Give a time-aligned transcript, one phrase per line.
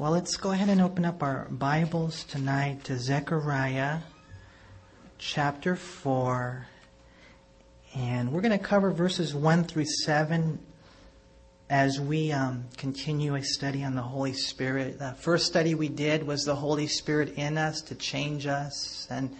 [0.00, 3.98] Well, let's go ahead and open up our Bibles tonight to Zechariah
[5.18, 6.66] chapter 4.
[7.94, 10.58] And we're going to cover verses 1 through 7
[11.68, 14.98] as we um, continue a study on the Holy Spirit.
[14.98, 19.06] The first study we did was the Holy Spirit in us to change us.
[19.10, 19.36] And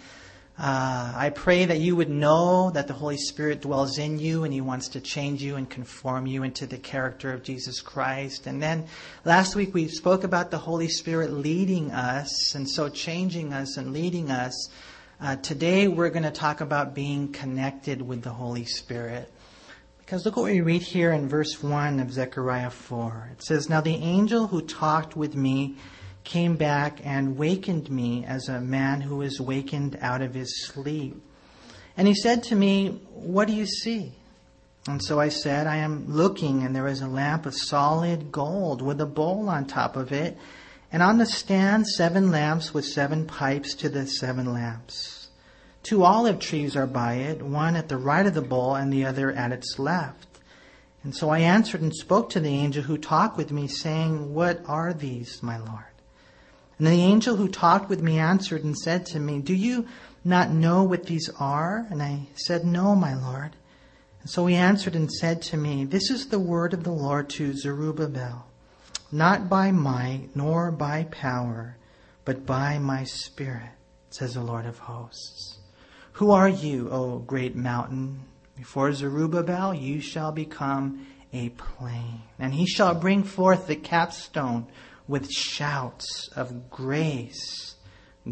[0.60, 4.52] uh, I pray that you would know that the Holy Spirit dwells in you and
[4.52, 8.46] He wants to change you and conform you into the character of Jesus Christ.
[8.46, 8.84] And then
[9.24, 13.94] last week we spoke about the Holy Spirit leading us and so changing us and
[13.94, 14.68] leading us.
[15.18, 19.32] Uh, today we're going to talk about being connected with the Holy Spirit.
[19.96, 23.30] Because look what we read here in verse 1 of Zechariah 4.
[23.32, 25.78] It says, Now the angel who talked with me
[26.24, 31.20] came back and wakened me as a man who is wakened out of his sleep.
[31.96, 34.12] And he said to me, What do you see?
[34.86, 38.80] And so I said, I am looking, and there is a lamp of solid gold
[38.80, 40.38] with a bowl on top of it,
[40.90, 45.28] and on the stand seven lamps with seven pipes to the seven lamps.
[45.82, 49.04] Two olive trees are by it, one at the right of the bowl and the
[49.04, 50.26] other at its left.
[51.02, 54.62] And so I answered and spoke to the angel who talked with me, saying, What
[54.66, 55.89] are these, my Lord?
[56.80, 59.86] And the angel who talked with me answered and said to me, Do you
[60.24, 61.86] not know what these are?
[61.90, 63.54] And I said, No, my Lord.
[64.22, 67.28] And so he answered and said to me, This is the word of the Lord
[67.30, 68.46] to Zerubbabel,
[69.12, 71.76] not by might nor by power,
[72.24, 73.72] but by my spirit,
[74.08, 75.58] says the Lord of hosts.
[76.12, 78.20] Who are you, O great mountain?
[78.56, 84.66] Before Zerubbabel you shall become a plain, and he shall bring forth the capstone
[85.10, 87.74] with shouts of grace,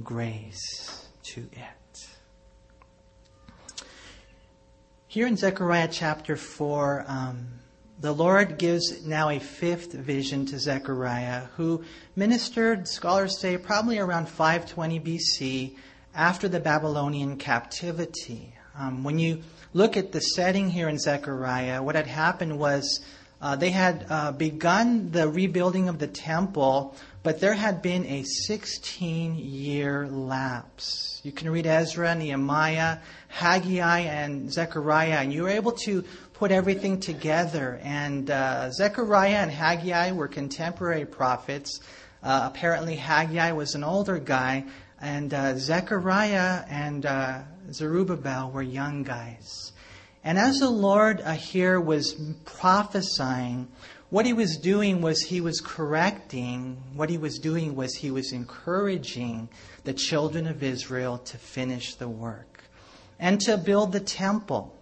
[0.05, 2.07] grace to it.
[5.09, 7.49] Here in Zechariah chapter 4, um,
[8.01, 11.83] the Lord gives now a fifth vision to Zechariah, who
[12.15, 15.77] ministered, scholars say, probably around 520 BC
[16.15, 18.55] after the Babylonian captivity.
[18.79, 19.43] Um, when you
[19.73, 23.01] look at the setting here in Zechariah, what had happened was
[23.41, 28.25] uh, they had uh, begun the rebuilding of the temple, but there had been a
[28.25, 31.21] 16 year lapse.
[31.23, 32.99] You can read Ezra, Nehemiah,
[33.29, 37.79] Haggai, and Zechariah, and you were able to put everything together.
[37.85, 41.81] And uh, Zechariah and Haggai were contemporary prophets.
[42.23, 44.65] Uh, apparently, Haggai was an older guy,
[45.01, 47.07] and uh, Zechariah and
[47.73, 49.73] Zerubbabel were young guys.
[50.25, 52.15] And as the Lord here was
[52.45, 53.69] prophesying,
[54.11, 58.33] what he was doing was he was correcting, what he was doing was he was
[58.33, 59.49] encouraging
[59.85, 62.65] the children of Israel to finish the work
[63.19, 64.75] and to build the temple.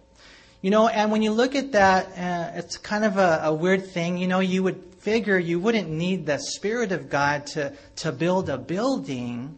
[0.61, 3.87] You know, and when you look at that, uh, it's kind of a, a weird
[3.87, 4.17] thing.
[4.17, 8.49] You know, you would figure you wouldn't need the Spirit of God to, to build
[8.49, 9.57] a building.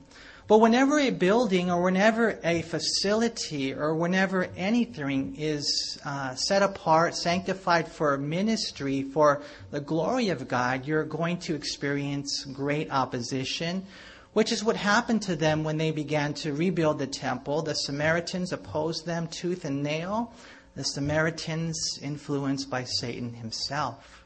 [0.50, 7.14] But whenever a building or whenever a facility or whenever anything is uh, set apart,
[7.14, 13.86] sanctified for ministry, for the glory of God, you're going to experience great opposition,
[14.34, 17.62] which is what happened to them when they began to rebuild the temple.
[17.62, 20.34] The Samaritans opposed them tooth and nail.
[20.74, 24.19] The Samaritans influenced by Satan himself.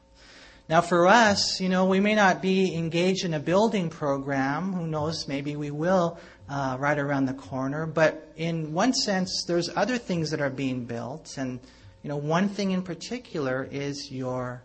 [0.69, 4.71] Now, for us, you know, we may not be engaged in a building program.
[4.71, 5.27] Who knows?
[5.27, 6.17] Maybe we will
[6.49, 7.85] uh, right around the corner.
[7.85, 11.59] But in one sense, there's other things that are being built, and
[12.01, 14.63] you know, one thing in particular is your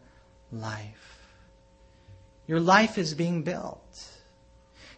[0.52, 1.18] life.
[2.46, 3.82] Your life is being built.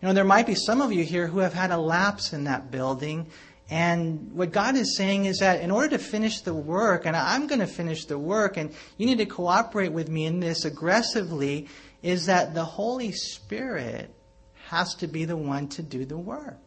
[0.01, 2.45] You know, there might be some of you here who have had a lapse in
[2.45, 3.27] that building,
[3.71, 7.47] and what God is saying is that in order to finish the work, and I'm
[7.47, 11.69] going to finish the work, and you need to cooperate with me in this aggressively,
[12.03, 14.13] is that the Holy Spirit
[14.69, 16.59] has to be the one to do the work.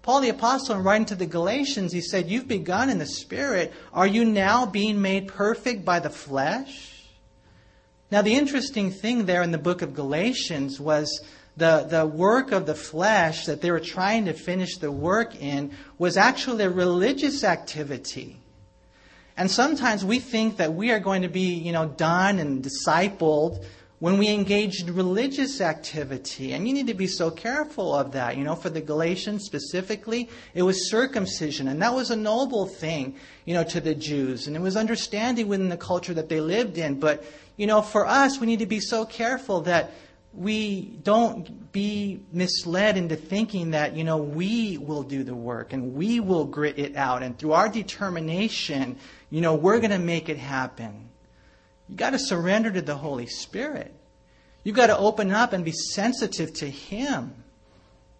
[0.00, 3.74] Paul the Apostle, in writing to the Galatians, he said, You've begun in the Spirit.
[3.92, 7.04] Are you now being made perfect by the flesh?
[8.10, 11.22] Now, the interesting thing there in the book of Galatians was
[11.58, 15.72] the, the work of the flesh that they were trying to finish the work in
[15.98, 18.38] was actually a religious activity.
[19.36, 23.64] And sometimes we think that we are going to be, you know, done and discipled
[23.98, 26.52] when we engage in religious activity.
[26.52, 28.36] And you need to be so careful of that.
[28.36, 31.66] You know, for the Galatians specifically, it was circumcision.
[31.66, 34.46] And that was a noble thing, you know, to the Jews.
[34.46, 37.00] And it was understanding within the culture that they lived in.
[37.00, 37.24] But,
[37.56, 39.90] you know, for us, we need to be so careful that
[40.38, 45.94] we don't be misled into thinking that, you know, we will do the work and
[45.94, 47.24] we will grit it out.
[47.24, 48.98] And through our determination,
[49.30, 51.08] you know, we're going to make it happen.
[51.88, 53.92] You got to surrender to the Holy Spirit.
[54.62, 57.34] You've got to open up and be sensitive to Him.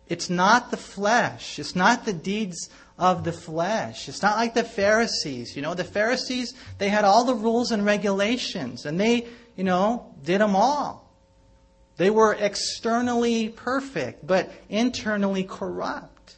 [0.09, 1.59] It's not the flesh.
[1.59, 2.69] It's not the deeds
[2.99, 4.09] of the flesh.
[4.09, 5.55] It's not like the Pharisees.
[5.55, 10.15] You know, the Pharisees, they had all the rules and regulations, and they, you know,
[10.25, 11.08] did them all.
[11.99, 16.37] They were externally perfect, but internally corrupt.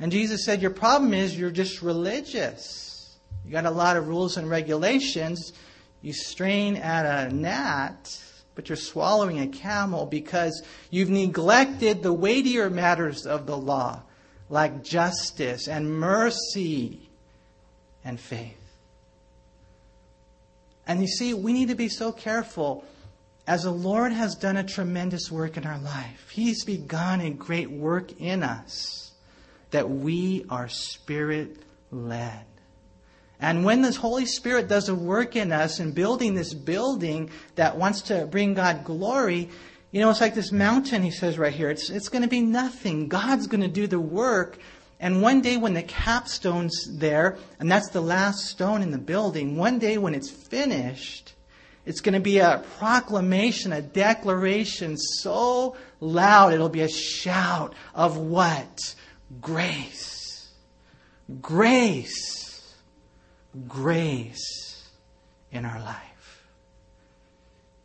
[0.00, 3.16] And Jesus said, Your problem is you're just religious.
[3.44, 5.52] You got a lot of rules and regulations.
[6.00, 8.22] You strain at a gnat,
[8.54, 14.02] but you're swallowing a camel because you've neglected the weightier matters of the law,
[14.48, 17.00] like justice and mercy
[18.04, 18.54] and faith.
[20.86, 22.84] And you see, we need to be so careful
[23.48, 26.28] as the Lord has done a tremendous work in our life.
[26.30, 29.12] He's begun a great work in us
[29.70, 31.56] that we are spirit
[31.90, 32.44] led.
[33.40, 37.78] And when the Holy Spirit does a work in us in building this building that
[37.78, 39.48] wants to bring God glory,
[39.92, 41.70] you know, it's like this mountain, he says right here.
[41.70, 43.08] It's, it's going to be nothing.
[43.08, 44.58] God's going to do the work.
[45.00, 49.56] And one day when the capstone's there, and that's the last stone in the building,
[49.56, 51.32] one day when it's finished,
[51.88, 58.18] it's going to be a proclamation, a declaration so loud, it'll be a shout of
[58.18, 58.94] what?
[59.40, 60.50] Grace.
[61.40, 62.74] Grace.
[63.66, 64.86] Grace
[65.50, 66.44] in our life.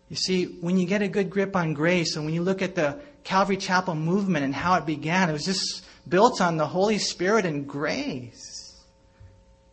[0.10, 2.76] You see, when you get a good grip on grace and when you look at
[2.76, 6.98] the Calvary Chapel movement and how it began, it was just built on the Holy
[6.98, 8.53] Spirit and grace.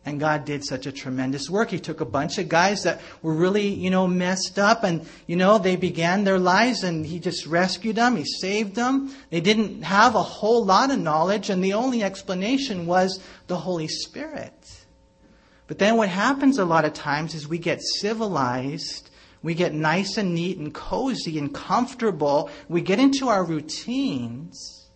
[0.07, 1.71] And God did such a tremendous work.
[1.71, 5.37] He took a bunch of guys that were really, you know, messed up and, you
[5.37, 8.17] know, they began their lives and He just rescued them.
[8.17, 9.15] He saved them.
[9.29, 13.89] They didn't have a whole lot of knowledge and the only explanation was the Holy
[13.89, 14.55] Spirit.
[15.67, 19.11] But then what happens a lot of times is we get civilized.
[19.43, 22.51] We get nice and neat and cozy and comfortable.
[22.69, 24.89] We get into our routines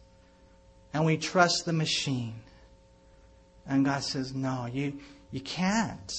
[0.93, 2.41] and we trust the machine.
[3.67, 4.95] And God says, no, you,
[5.31, 6.13] you can't.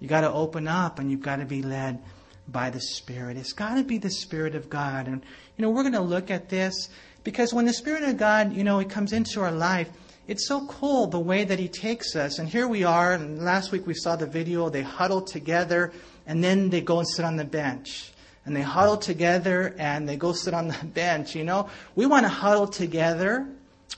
[0.00, 2.02] You got to open up and you've got to be led
[2.48, 3.36] by the Spirit.
[3.36, 5.06] It's got to be the Spirit of God.
[5.06, 5.22] And,
[5.56, 6.90] you know, we're going to look at this
[7.22, 9.88] because when the Spirit of God, you know, it comes into our life,
[10.26, 12.38] it's so cool the way that He takes us.
[12.38, 15.92] And here we are, and last week we saw the video, they huddle together
[16.26, 18.10] and then they go and sit on the bench.
[18.46, 21.70] And they huddle together and they go sit on the bench, you know.
[21.94, 23.48] We want to huddle together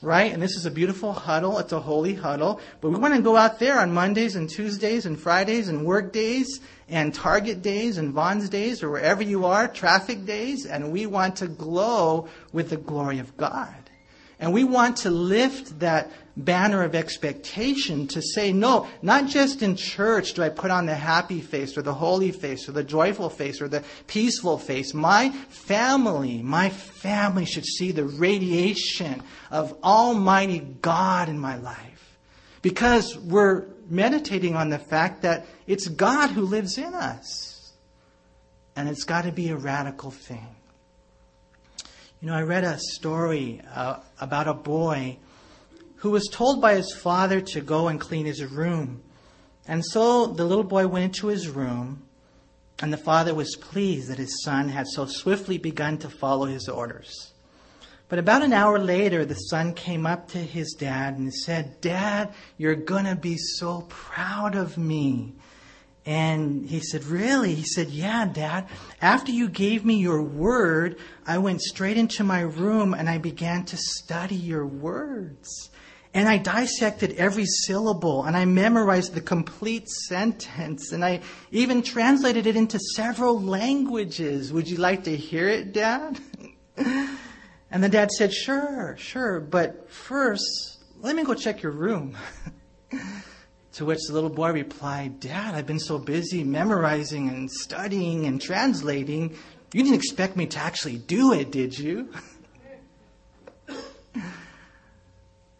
[0.01, 0.31] right?
[0.31, 1.57] And this is a beautiful huddle.
[1.59, 2.59] It's a holy huddle.
[2.81, 6.13] But we want to go out there on Mondays and Tuesdays and Fridays and work
[6.13, 6.59] days
[6.89, 11.37] and Target days and Vons days or wherever you are, traffic days, and we want
[11.37, 13.86] to glow with the glory of God.
[14.39, 19.75] And we want to lift that banner of expectation to say, no, not just in
[19.75, 23.29] church do I put on the happy face or the holy face or the joyful
[23.29, 24.93] face or the peaceful face.
[24.93, 32.17] My family, my family should see the radiation of Almighty God in my life.
[32.61, 37.73] Because we're meditating on the fact that it's God who lives in us.
[38.75, 40.56] And it's got to be a radical thing.
[42.19, 45.19] You know, I read a story uh, about a boy
[45.97, 49.03] who was told by his father to go and clean his room.
[49.67, 52.07] And so the little boy went into his room,
[52.79, 56.67] and the father was pleased that his son had so swiftly begun to follow his
[56.67, 57.33] orders.
[58.09, 62.33] But about an hour later, the son came up to his dad and said, Dad,
[62.57, 65.35] you're going to be so proud of me.
[66.07, 67.53] And he said, Really?
[67.53, 68.69] He said, Yeah, Dad.
[69.01, 73.65] After you gave me your word, I went straight into my room and I began
[73.65, 75.69] to study your words.
[76.13, 81.19] And I dissected every syllable and I memorized the complete sentence and I
[81.51, 84.53] even translated it into several languages.
[84.53, 86.21] Would you like to hear it, Dad?
[86.77, 92.15] and the dad said, Sure, sure, but first, let me go check your room.
[93.77, 98.41] To which the little boy replied, Dad, I've been so busy memorizing and studying and
[98.41, 99.37] translating.
[99.71, 102.11] You didn't expect me to actually do it, did you?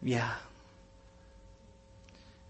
[0.02, 0.34] yeah.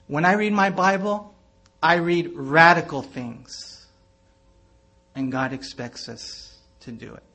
[0.07, 1.35] When I read my Bible,
[1.83, 3.87] I read radical things.
[5.15, 7.28] And God expects us to do it.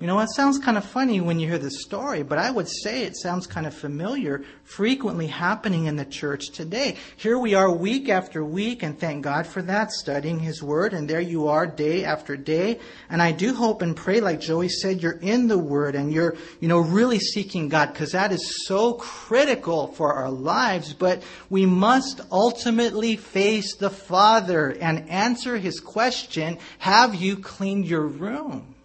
[0.00, 2.68] You know, it sounds kind of funny when you hear the story, but I would
[2.68, 6.96] say it sounds kind of familiar, frequently happening in the church today.
[7.16, 11.10] Here we are week after week, and thank God for that, studying His Word, and
[11.10, 12.78] there you are day after day.
[13.10, 16.36] And I do hope and pray, like Joey said, you're in the Word and you're,
[16.60, 20.94] you know, really seeking God, because that is so critical for our lives.
[20.94, 28.06] But we must ultimately face the Father and answer His question, have you cleaned your
[28.06, 28.76] room?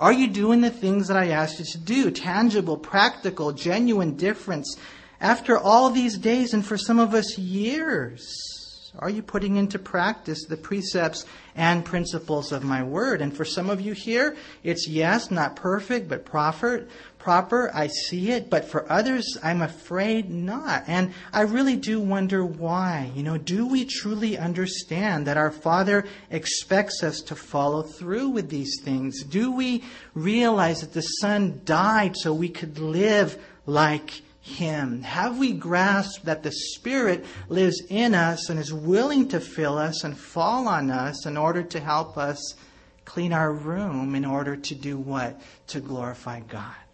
[0.00, 2.10] Are you doing the things that I asked you to do?
[2.12, 4.76] Tangible, practical, genuine difference.
[5.20, 10.44] After all these days, and for some of us, years, are you putting into practice
[10.44, 11.26] the precepts
[11.56, 13.20] and principles of my word?
[13.20, 16.86] And for some of you here, it's yes, not perfect, but proper
[17.28, 17.70] proper.
[17.74, 18.48] I see it.
[18.48, 20.84] But for others, I'm afraid not.
[20.86, 23.12] And I really do wonder why.
[23.14, 28.48] You know, do we truly understand that our Father expects us to follow through with
[28.48, 29.22] these things?
[29.24, 35.02] Do we realize that the Son died so we could live like him?
[35.02, 40.02] Have we grasped that the Spirit lives in us and is willing to fill us
[40.02, 42.54] and fall on us in order to help us
[43.04, 45.38] clean our room in order to do what?
[45.66, 46.87] To glorify God.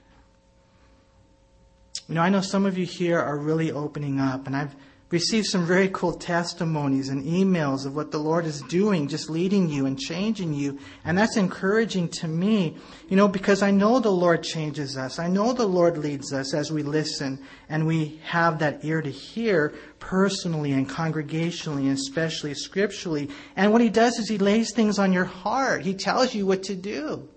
[2.08, 4.76] You know, I know some of you here are really opening up, and I've
[5.14, 9.68] received some very cool testimonies and emails of what the Lord is doing, just leading
[9.70, 10.78] you and changing you.
[11.04, 12.76] And that's encouraging to me,
[13.08, 15.18] you know, because I know the Lord changes us.
[15.18, 19.10] I know the Lord leads us as we listen and we have that ear to
[19.10, 23.30] hear personally and congregationally, and especially scripturally.
[23.56, 25.82] And what He does is He lays things on your heart.
[25.82, 27.28] He tells you what to do.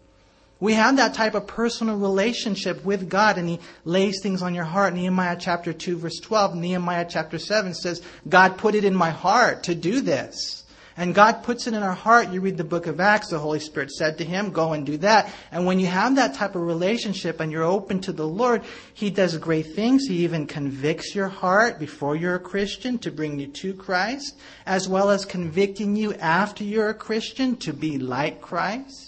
[0.59, 4.63] We have that type of personal relationship with God, and He lays things on your
[4.63, 4.93] heart.
[4.93, 9.63] Nehemiah chapter 2, verse 12, Nehemiah chapter 7 says, God put it in my heart
[9.63, 10.63] to do this.
[10.99, 12.31] And God puts it in our heart.
[12.31, 14.97] You read the book of Acts, the Holy Spirit said to him, Go and do
[14.97, 15.31] that.
[15.51, 18.63] And when you have that type of relationship and you're open to the Lord,
[18.95, 20.07] He does great things.
[20.07, 24.89] He even convicts your heart before you're a Christian to bring you to Christ, as
[24.89, 29.06] well as convicting you after you're a Christian to be like Christ.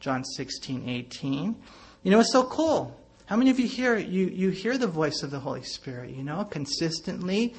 [0.00, 1.56] John 16, 18.
[2.02, 2.98] You know, it's so cool.
[3.26, 6.22] How many of you hear you, you hear the voice of the Holy Spirit, you
[6.22, 7.54] know, consistently,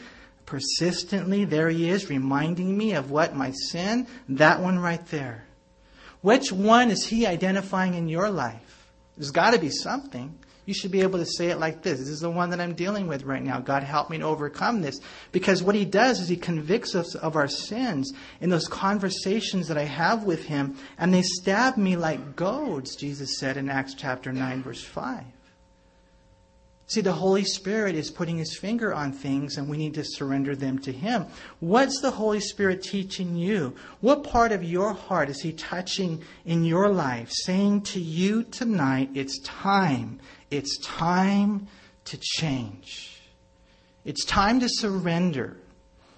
[0.46, 5.46] persistently, there he is, reminding me of what my sin, that one right there.
[6.22, 8.92] Which one is he identifying in your life?
[9.16, 10.39] There's got to be something
[10.70, 11.98] you should be able to say it like this.
[11.98, 13.60] This is the one that I'm dealing with right now.
[13.60, 15.02] God help me to overcome this.
[15.32, 19.80] Because what he does is he convicts us of our sins in those conversations that
[19.80, 24.32] I have with him, and they stab me like goads, Jesus said in Acts chapter
[24.32, 25.24] 9, verse 5.
[26.90, 30.56] See, the Holy Spirit is putting his finger on things and we need to surrender
[30.56, 31.28] them to him.
[31.60, 33.76] What's the Holy Spirit teaching you?
[34.02, 39.12] What part of your heart is he touching in your life, saying to you tonight,
[39.14, 40.20] it's time.
[40.52, 41.68] It's time
[42.06, 43.22] to change.
[44.06, 45.58] It's time to surrender.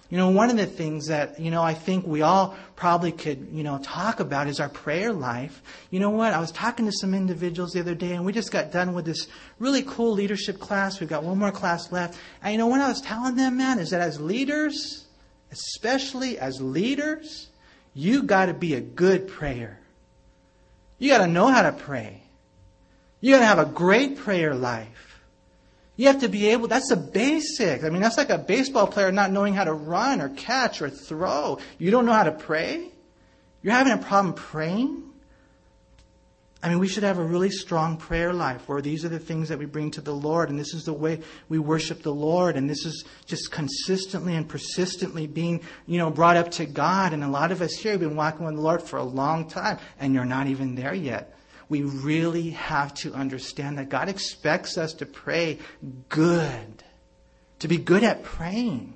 [0.08, 3.48] You know, one of the things that, you know, I think we all probably could,
[3.50, 5.62] you know, talk about is our prayer life.
[5.90, 6.34] You know what?
[6.34, 9.06] I was talking to some individuals the other day and we just got done with
[9.06, 9.26] this
[9.58, 11.00] really cool leadership class.
[11.00, 12.18] We've got one more class left.
[12.42, 15.06] And you know, what I was telling them, man, is that as leaders,
[15.50, 17.48] especially as leaders,
[17.94, 19.80] you got to be a good prayer.
[20.98, 22.21] You got to know how to pray.
[23.22, 25.20] You got to have a great prayer life.
[25.96, 27.84] You have to be able, that's the basic.
[27.84, 30.90] I mean, that's like a baseball player not knowing how to run or catch or
[30.90, 31.60] throw.
[31.78, 32.88] You don't know how to pray?
[33.62, 35.04] You're having a problem praying?
[36.64, 39.50] I mean, we should have a really strong prayer life where these are the things
[39.50, 42.56] that we bring to the Lord, and this is the way we worship the Lord,
[42.56, 47.12] and this is just consistently and persistently being, you know, brought up to God.
[47.12, 49.48] And a lot of us here have been walking with the Lord for a long
[49.48, 51.36] time, and you're not even there yet
[51.72, 55.58] we really have to understand that God expects us to pray
[56.10, 56.84] good,
[57.60, 58.92] to be good at praying.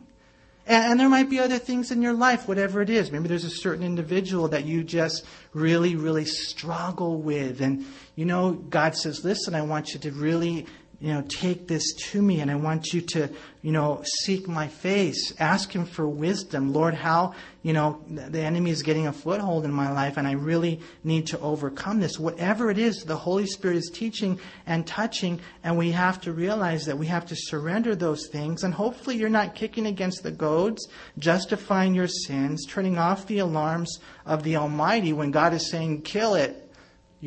[0.66, 3.11] And, there might be other things in your life, whatever it is.
[3.11, 7.62] Maybe there's a certain individual that you just really, really struggle with.
[7.62, 10.66] And, you know, God says, listen, I want you to really
[10.99, 13.29] you know, take this to me and I want you to,
[13.61, 15.35] you know, seek my face.
[15.38, 16.73] Ask him for wisdom.
[16.73, 20.33] Lord, how, you know, the enemy is getting a foothold in my life and I
[20.33, 22.19] really need to overcome this.
[22.19, 26.87] Whatever it is, the Holy Spirit is teaching and touching and we have to realize
[26.87, 30.88] that we have to surrender those things and hopefully you're not kicking against the goads,
[31.19, 36.37] justifying your sins, turning off the alarms of the Almighty when God is saying, kill
[36.37, 36.65] it,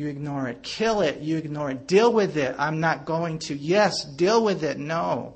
[0.00, 0.62] you ignore it.
[0.62, 1.20] Kill it.
[1.20, 1.86] You ignore it.
[1.86, 2.54] Deal with it.
[2.58, 3.54] I'm not going to.
[3.54, 4.78] Yes, deal with it.
[4.78, 5.34] No.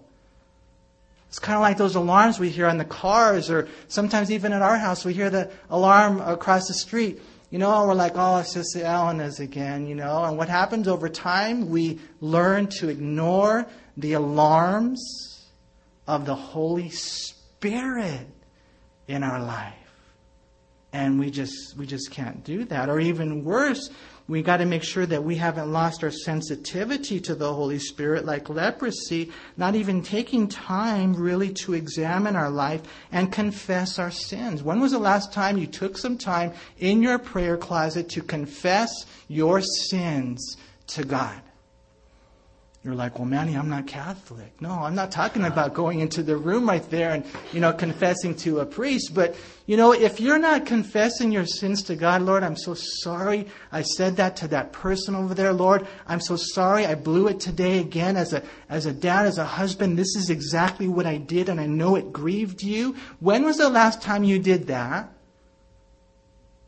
[1.28, 4.62] It's kind of like those alarms we hear on the cars, or sometimes even at
[4.62, 7.20] our house, we hear the alarm across the street.
[7.50, 10.24] You know, we're like, oh, it's just the Elenas again, you know.
[10.24, 11.68] And what happens over time?
[11.68, 13.66] We learn to ignore
[13.98, 15.46] the alarms
[16.06, 18.26] of the Holy Spirit
[19.08, 19.74] in our life.
[20.92, 22.88] And we just we just can't do that.
[22.88, 23.90] Or even worse,
[24.26, 28.24] we got to make sure that we haven't lost our sensitivity to the Holy Spirit
[28.24, 32.80] like leprosy, not even taking time really to examine our life
[33.12, 34.62] and confess our sins.
[34.62, 39.04] When was the last time you took some time in your prayer closet to confess
[39.28, 40.56] your sins
[40.88, 41.40] to God?
[42.84, 44.60] You're like, well, Manny, I'm not Catholic.
[44.60, 48.34] No, I'm not talking about going into the room right there and, you know, confessing
[48.36, 49.14] to a priest.
[49.14, 53.46] But, you know, if you're not confessing your sins to God, Lord, I'm so sorry
[53.72, 55.86] I said that to that person over there, Lord.
[56.06, 59.46] I'm so sorry I blew it today again as a, as a dad, as a
[59.46, 59.98] husband.
[59.98, 62.96] This is exactly what I did and I know it grieved you.
[63.18, 65.10] When was the last time you did that?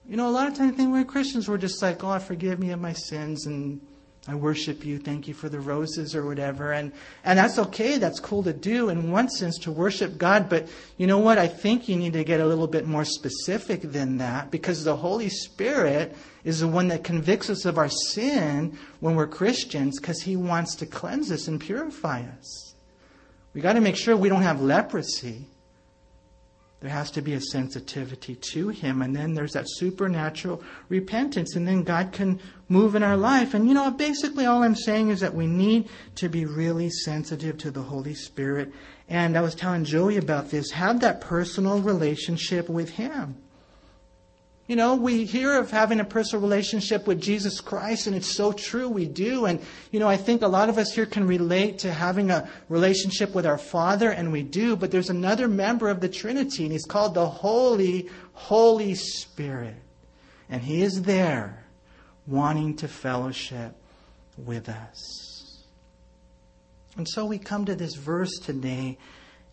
[0.09, 2.59] You know, a lot of times I think we're Christians, we're just like, oh, forgive
[2.59, 3.83] me of my sins and
[4.29, 4.99] I worship you.
[4.99, 6.73] Thank you for the roses or whatever.
[6.73, 6.93] And,
[7.25, 7.97] and that's okay.
[7.99, 10.49] That's cool to do in one sense to worship God.
[10.49, 11.39] But you know what?
[11.39, 14.97] I think you need to get a little bit more specific than that because the
[14.97, 20.23] Holy Spirit is the one that convicts us of our sin when we're Christians because
[20.23, 22.75] he wants to cleanse us and purify us.
[23.55, 25.47] We got to make sure we don't have leprosy.
[26.81, 29.01] There has to be a sensitivity to Him.
[29.01, 31.57] And then there's that supernatural repentance.
[31.57, 33.55] And then God can move in our life.
[33.55, 37.57] And you know, basically all I'm saying is that we need to be really sensitive
[37.59, 38.73] to the Holy Spirit.
[39.09, 40.71] And I was telling Joey about this.
[40.73, 43.37] Have that personal relationship with Him.
[44.69, 48.51] You know, we hear of having a personal relationship with Jesus Christ, and it's so
[48.53, 49.47] true, we do.
[49.47, 49.61] And,
[49.93, 53.33] you know, I think a lot of us here can relate to having a relationship
[53.33, 54.75] with our Father, and we do.
[54.75, 59.77] But there's another member of the Trinity, and he's called the Holy, Holy Spirit.
[60.49, 61.65] And he is there
[62.27, 63.73] wanting to fellowship
[64.37, 65.63] with us.
[66.97, 68.99] And so we come to this verse today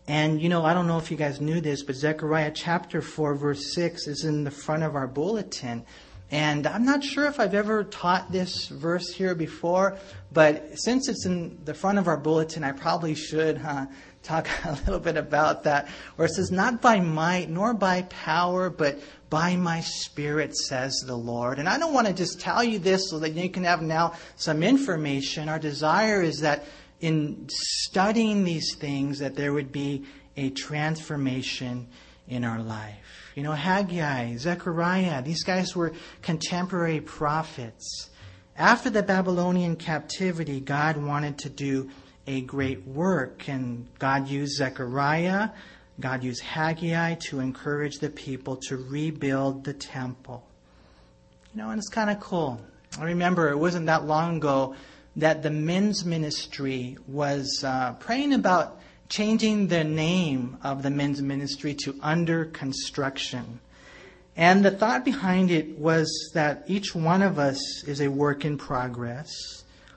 [0.06, 3.34] and, you know, I don't know if you guys knew this, but Zechariah chapter 4,
[3.36, 5.86] verse 6 is in the front of our bulletin.
[6.30, 9.98] And I'm not sure if I've ever taught this verse here before,
[10.32, 13.86] but since it's in the front of our bulletin, I probably should huh,
[14.22, 15.88] talk a little bit about that.
[16.16, 18.98] Where it says, Not by might nor by power, but
[19.30, 21.58] by my spirit, says the Lord.
[21.58, 24.14] And I don't want to just tell you this so that you can have now
[24.36, 25.48] some information.
[25.48, 26.64] Our desire is that
[27.04, 30.04] in studying these things that there would be
[30.38, 31.86] a transformation
[32.28, 33.30] in our life.
[33.34, 38.08] You know, Haggai, Zechariah, these guys were contemporary prophets.
[38.56, 41.90] After the Babylonian captivity, God wanted to do
[42.26, 45.50] a great work, and God used Zechariah,
[46.00, 50.42] God used Haggai to encourage the people to rebuild the temple.
[51.52, 52.62] You know, and it's kind of cool.
[52.98, 54.74] I remember it wasn't that long ago
[55.16, 61.74] that the men's ministry was uh, praying about changing the name of the men's ministry
[61.74, 63.60] to Under Construction.
[64.36, 68.58] And the thought behind it was that each one of us is a work in
[68.58, 69.30] progress.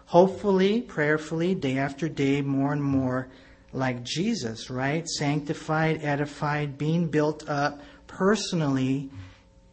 [0.06, 3.28] Hopefully, prayerfully, day after day, more and more
[3.74, 5.08] like Jesus, right?
[5.08, 9.10] Sanctified, edified, being built up personally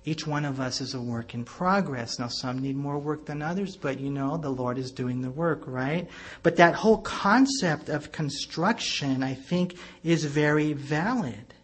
[0.04, 2.18] each one of us is a work in progress.
[2.18, 5.30] Now, some need more work than others, but you know, the Lord is doing the
[5.30, 6.08] work, right?
[6.42, 11.54] But that whole concept of construction, I think, is very valid.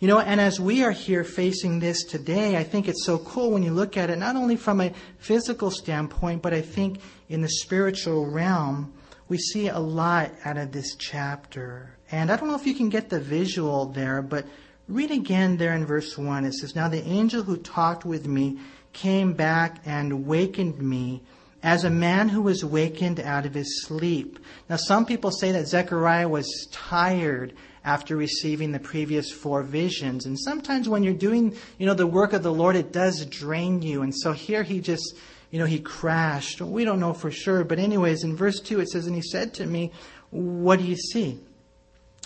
[0.00, 3.50] You know, and as we are here facing this today, I think it's so cool
[3.50, 7.40] when you look at it, not only from a physical standpoint, but I think in
[7.40, 8.92] the spiritual realm,
[9.28, 11.96] we see a lot out of this chapter.
[12.10, 14.46] And I don't know if you can get the visual there, but
[14.88, 16.44] Read again there in verse 1.
[16.44, 18.60] It says, Now the angel who talked with me
[18.92, 21.22] came back and wakened me
[21.62, 24.38] as a man who was wakened out of his sleep.
[24.68, 30.26] Now, some people say that Zechariah was tired after receiving the previous four visions.
[30.26, 33.82] And sometimes when you're doing, you know, the work of the Lord, it does drain
[33.82, 34.02] you.
[34.02, 35.16] And so here he just,
[35.50, 36.60] you know, he crashed.
[36.60, 37.64] We don't know for sure.
[37.64, 39.90] But anyways, in verse 2 it says, And he said to me,
[40.30, 41.40] What do you see?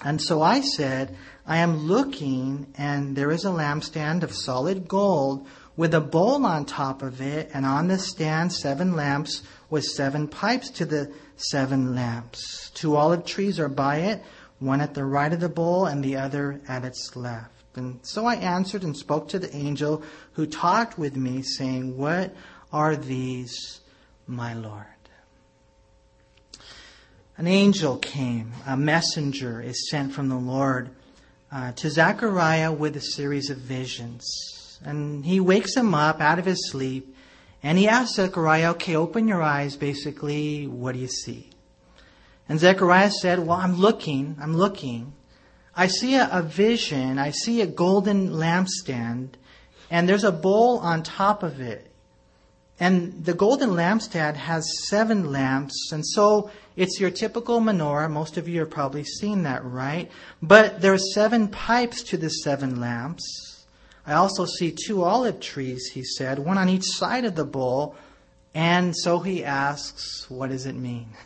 [0.03, 1.17] And so I said,
[1.51, 6.65] I am looking, and there is a lampstand of solid gold with a bowl on
[6.65, 11.93] top of it, and on the stand seven lamps with seven pipes to the seven
[11.93, 12.71] lamps.
[12.73, 14.23] Two olive trees are by it,
[14.61, 17.51] one at the right of the bowl and the other at its left.
[17.75, 22.33] And so I answered and spoke to the angel who talked with me, saying, What
[22.73, 23.81] are these,
[24.29, 24.87] my Lord?
[27.37, 30.91] An angel came, a messenger is sent from the Lord
[31.53, 34.79] uh, to Zechariah with a series of visions.
[34.85, 37.15] And he wakes him up out of his sleep
[37.63, 41.51] and he asks Zechariah, okay, open your eyes, basically, what do you see?
[42.49, 45.13] And Zechariah said, well, I'm looking, I'm looking.
[45.77, 49.31] I see a, a vision, I see a golden lampstand,
[49.91, 51.87] and there's a bowl on top of it.
[52.79, 58.11] And the golden lampstand has seven lamps, and so it's your typical menorah.
[58.11, 60.11] Most of you have probably seen that, right?
[60.41, 63.67] But there are seven pipes to the seven lamps.
[64.07, 67.97] I also see two olive trees, he said, one on each side of the bowl.
[68.55, 71.09] And so he asks, what does it mean?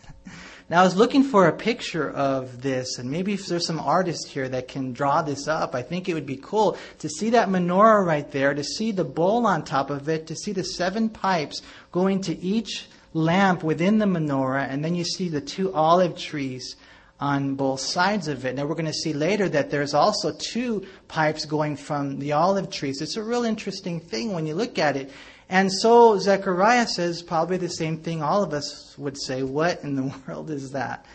[0.70, 4.28] Now, I was looking for a picture of this, and maybe if there's some artist
[4.28, 7.50] here that can draw this up, I think it would be cool to see that
[7.50, 11.10] menorah right there, to see the bowl on top of it, to see the seven
[11.10, 11.60] pipes
[11.92, 16.76] going to each lamp within the menorah, and then you see the two olive trees
[17.20, 18.56] on both sides of it.
[18.56, 22.70] Now, we're going to see later that there's also two pipes going from the olive
[22.70, 23.00] trees.
[23.00, 25.10] It's a real interesting thing when you look at it.
[25.48, 29.42] And so Zechariah says probably the same thing all of us would say.
[29.42, 31.06] What in the world is that?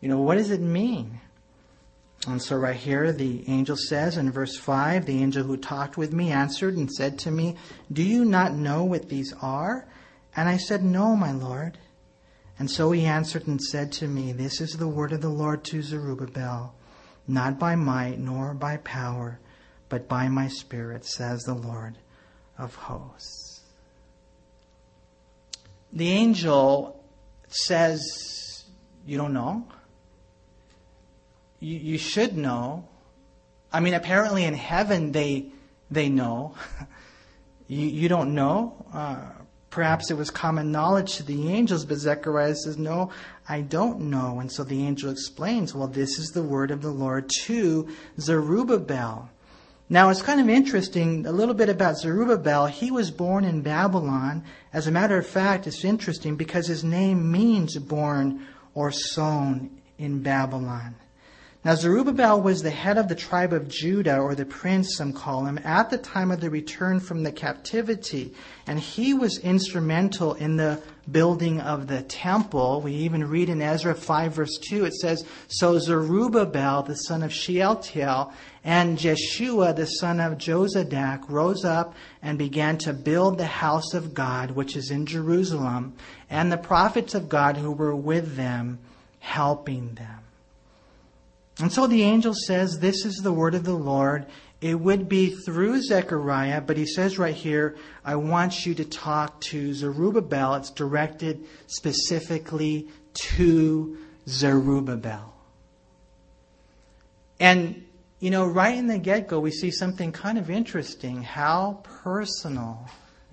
[0.00, 1.20] You know, what does it mean?
[2.28, 6.12] And so right here, the angel says in verse 5 the angel who talked with
[6.12, 7.56] me answered and said to me,
[7.92, 9.86] Do you not know what these are?
[10.36, 11.78] And I said, No, my Lord.
[12.58, 15.64] And so he answered and said to me, This is the word of the Lord
[15.64, 16.74] to Zerubbabel,
[17.26, 19.40] not by might nor by power,
[19.88, 21.98] but by my spirit, says the Lord
[22.58, 23.56] of hosts
[25.96, 27.02] the angel
[27.48, 28.64] says,
[29.06, 29.66] You don't know?
[31.58, 32.86] You, you should know.
[33.72, 35.46] I mean, apparently in heaven they,
[35.90, 36.54] they know.
[37.66, 38.86] you, you don't know?
[38.92, 39.22] Uh,
[39.76, 43.10] perhaps it was common knowledge to the angels, but Zechariah says, No,
[43.46, 44.40] I don't know.
[44.40, 47.86] And so the angel explains, Well, this is the word of the Lord to
[48.18, 49.28] Zerubbabel.
[49.90, 52.66] Now, it's kind of interesting, a little bit about Zerubbabel.
[52.68, 54.44] He was born in Babylon.
[54.72, 60.22] As a matter of fact, it's interesting because his name means born or sown in
[60.22, 60.94] Babylon.
[61.66, 65.46] Now, Zerubbabel was the head of the tribe of Judah, or the prince, some call
[65.46, 68.32] him, at the time of the return from the captivity.
[68.68, 72.82] And he was instrumental in the building of the temple.
[72.82, 77.32] We even read in Ezra 5, verse 2, it says, So Zerubbabel, the son of
[77.32, 83.92] Shealtiel, and Jeshua, the son of Jozadak, rose up and began to build the house
[83.92, 85.94] of God, which is in Jerusalem,
[86.30, 88.78] and the prophets of God who were with them,
[89.18, 90.25] helping them.
[91.58, 94.26] And so the angel says, This is the word of the Lord.
[94.60, 99.40] It would be through Zechariah, but he says right here, I want you to talk
[99.42, 100.54] to Zerubbabel.
[100.54, 105.34] It's directed specifically to Zerubbabel.
[107.38, 107.84] And,
[108.18, 112.86] you know, right in the get go, we see something kind of interesting how personal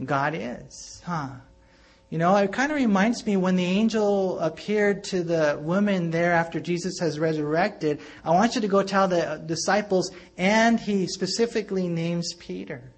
[0.04, 1.30] God is, huh?
[2.14, 6.32] You know, it kind of reminds me when the angel appeared to the woman there
[6.32, 8.02] after Jesus has resurrected.
[8.24, 12.94] I want you to go tell the disciples, and he specifically names Peter.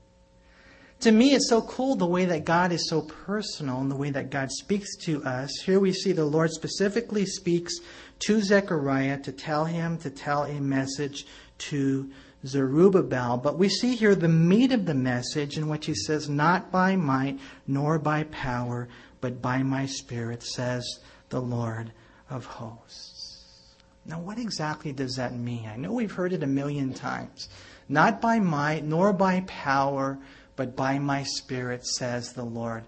[1.00, 4.10] To me, it's so cool the way that God is so personal and the way
[4.10, 5.62] that God speaks to us.
[5.64, 7.74] Here we see the Lord specifically speaks
[8.20, 11.26] to Zechariah to tell him to tell a message
[11.70, 12.12] to
[12.46, 13.38] Zerubbabel.
[13.38, 16.96] But we see here the meat of the message in which he says, Not by
[16.96, 18.88] might nor by power,
[19.22, 21.00] but by my Spirit, says
[21.30, 21.92] the Lord
[22.30, 23.76] of hosts.
[24.06, 25.68] Now, what exactly does that mean?
[25.68, 27.50] I know we've heard it a million times.
[27.90, 30.20] Not by might nor by power,
[30.56, 32.84] but by my Spirit, says the Lord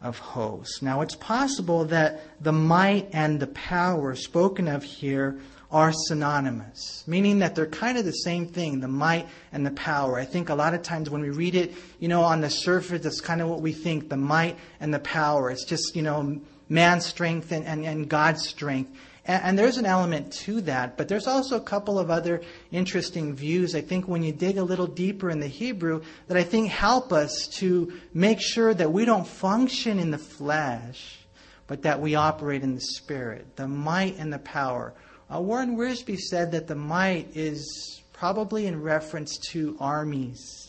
[0.00, 0.82] of hosts.
[0.82, 5.40] Now, it's possible that the might and the power spoken of here
[5.72, 10.18] are synonymous, meaning that they're kind of the same thing, the might and the power.
[10.18, 13.02] I think a lot of times when we read it, you know, on the surface,
[13.02, 15.50] that's kind of what we think, the might and the power.
[15.50, 18.94] It's just, you know, man's strength and, and, and God's strength.
[19.24, 23.34] And, and there's an element to that, but there's also a couple of other interesting
[23.34, 26.68] views, I think, when you dig a little deeper in the Hebrew, that I think
[26.68, 31.18] help us to make sure that we don't function in the flesh,
[31.66, 34.92] but that we operate in the spirit, the might and the power
[35.32, 40.68] uh, Warren Wiersbe said that the might is probably in reference to armies.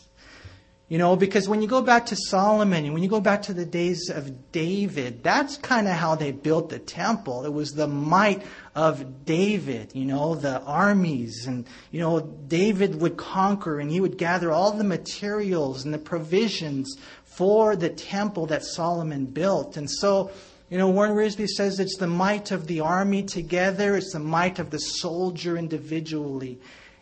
[0.88, 3.54] You know, because when you go back to Solomon and when you go back to
[3.54, 7.44] the days of David, that's kind of how they built the temple.
[7.44, 8.42] It was the might
[8.74, 11.46] of David, you know, the armies.
[11.46, 15.98] And, you know, David would conquer and he would gather all the materials and the
[15.98, 19.76] provisions for the temple that Solomon built.
[19.78, 20.30] And so,
[20.74, 24.58] you know, Warren Wiersbe says it's the might of the army together, it's the might
[24.58, 26.58] of the soldier individually.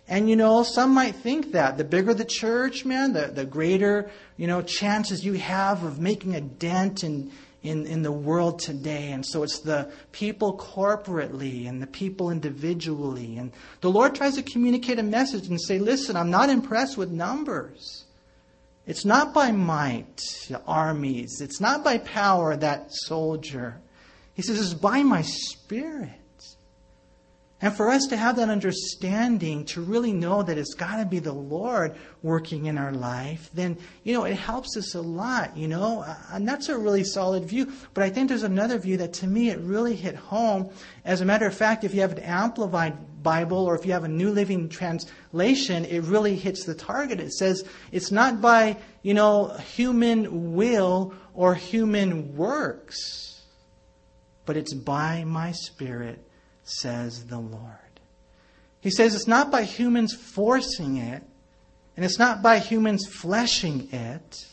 [0.06, 4.10] And you know, some might think that the bigger the church, man, the, the greater,
[4.36, 7.32] you know, chances you have of making a dent in,
[7.62, 9.10] in, in the world today.
[9.10, 13.38] And so it's the people corporately and the people individually.
[13.38, 17.10] And the Lord tries to communicate a message and say, listen, I'm not impressed with
[17.10, 18.01] numbers.
[18.86, 20.20] It's not by might,
[20.66, 21.40] armies.
[21.40, 23.80] It's not by power, that soldier.
[24.34, 26.10] He says, it's by my spirit.
[27.62, 31.20] And for us to have that understanding, to really know that it's got to be
[31.20, 35.68] the Lord working in our life, then, you know, it helps us a lot, you
[35.68, 36.00] know.
[36.00, 37.72] Uh, and that's a really solid view.
[37.94, 40.70] But I think there's another view that to me it really hit home.
[41.04, 44.04] As a matter of fact, if you have an amplified Bible or if you have
[44.04, 47.20] a New Living Translation, it really hits the target.
[47.20, 53.42] It says it's not by, you know, human will or human works,
[54.44, 56.24] but it's by my Spirit
[56.64, 57.76] says the Lord.
[58.80, 61.22] He says it's not by humans forcing it,
[61.96, 64.46] and it's not by humans fleshing it,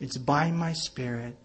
[0.00, 1.36] it's by my Spirit,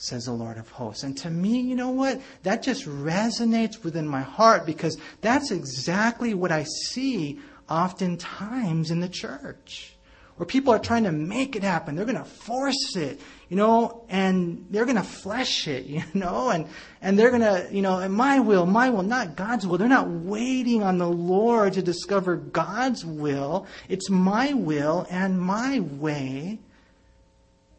[0.00, 1.02] says the Lord of hosts.
[1.02, 2.20] And to me, you know what?
[2.42, 9.08] That just resonates within my heart because that's exactly what I see oftentimes in the
[9.08, 9.94] church
[10.40, 11.94] where people are trying to make it happen.
[11.94, 16.48] They're going to force it, you know, and they're going to flesh it, you know,
[16.48, 16.66] and,
[17.02, 19.76] and they're going to, you know, my will, my will, not God's will.
[19.76, 23.66] They're not waiting on the Lord to discover God's will.
[23.90, 26.58] It's my will and my way.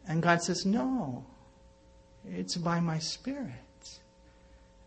[0.06, 1.24] And God says, no,
[2.30, 3.50] it's by my spirit.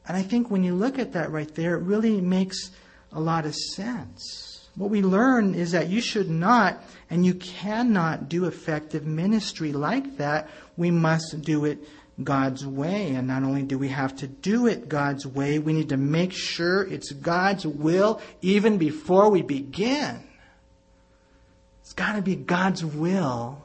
[0.07, 2.71] And I think when you look at that right there, it really makes
[3.11, 4.67] a lot of sense.
[4.75, 10.17] What we learn is that you should not and you cannot do effective ministry like
[10.17, 10.49] that.
[10.75, 11.79] We must do it
[12.21, 13.11] God's way.
[13.15, 16.33] And not only do we have to do it God's way, we need to make
[16.33, 20.21] sure it's God's will even before we begin.
[21.81, 23.61] It's got to be God's will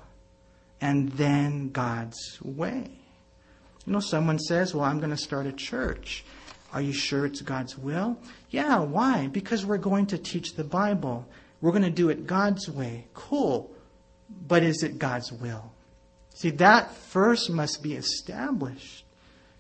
[0.80, 2.99] and then God's way.
[3.90, 6.24] You know, someone says, Well, I'm going to start a church.
[6.72, 8.16] Are you sure it's God's will?
[8.50, 9.26] Yeah, why?
[9.26, 11.26] Because we're going to teach the Bible.
[11.60, 13.08] We're going to do it God's way.
[13.14, 13.68] Cool.
[14.46, 15.72] But is it God's will?
[16.36, 19.04] See, that first must be established.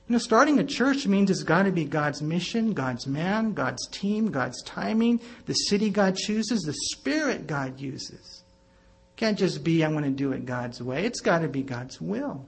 [0.06, 3.84] You know, starting a church means it's got to be God's mission, God's man, God's
[3.88, 8.44] team, God's timing, the city God chooses, the spirit God uses.
[9.16, 11.04] Can't just be, I'm going to do it God's way.
[11.04, 12.46] It's got to be God's will.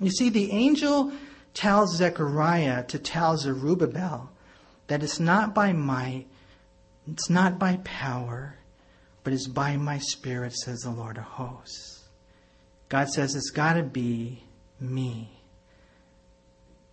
[0.00, 1.12] You see, the angel
[1.54, 4.30] tells Zechariah to tell Zerubbabel
[4.88, 6.26] that it's not by might,
[7.10, 8.56] it's not by power,
[9.24, 12.04] but it's by my spirit, says the Lord of hosts.
[12.88, 14.42] God says it's got to be
[14.78, 15.30] me.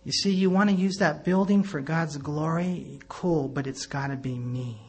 [0.04, 2.98] You see, you want to use that building for God's glory?
[3.08, 4.80] Cool, but it's got to be me.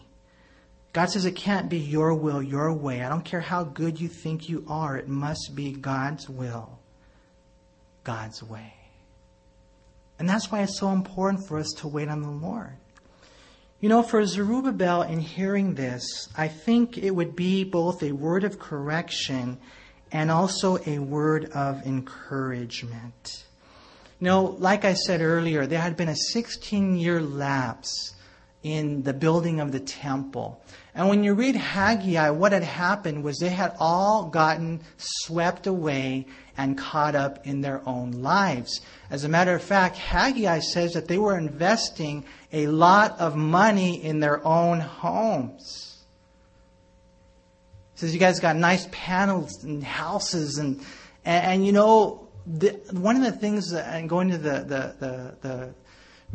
[0.91, 3.03] God says it can't be your will, your way.
[3.03, 6.79] I don't care how good you think you are, it must be God's will,
[8.05, 8.73] God's way.
[10.17, 12.77] And that's why it's so important for us to wait on the Lord.
[13.81, 18.45] You know, for Zerubbabel, in hearing this, I think it would be both a word
[18.45, 19.57] of correction
[20.11, 23.43] and also a word of encouragement.
[24.21, 28.13] You know, like I said earlier, there had been a 16 year lapse
[28.63, 30.63] in the building of the temple.
[30.95, 36.27] And when you read Haggai, what had happened was they had all gotten swept away
[36.57, 38.81] and caught up in their own lives.
[39.09, 44.03] As a matter of fact, Haggai says that they were investing a lot of money
[44.03, 46.03] in their own homes.
[47.93, 50.79] He says, You guys got nice panels and houses, and,
[51.23, 54.95] and, and you know, the, one of the things, that, and going to the, the,
[54.99, 55.73] the, the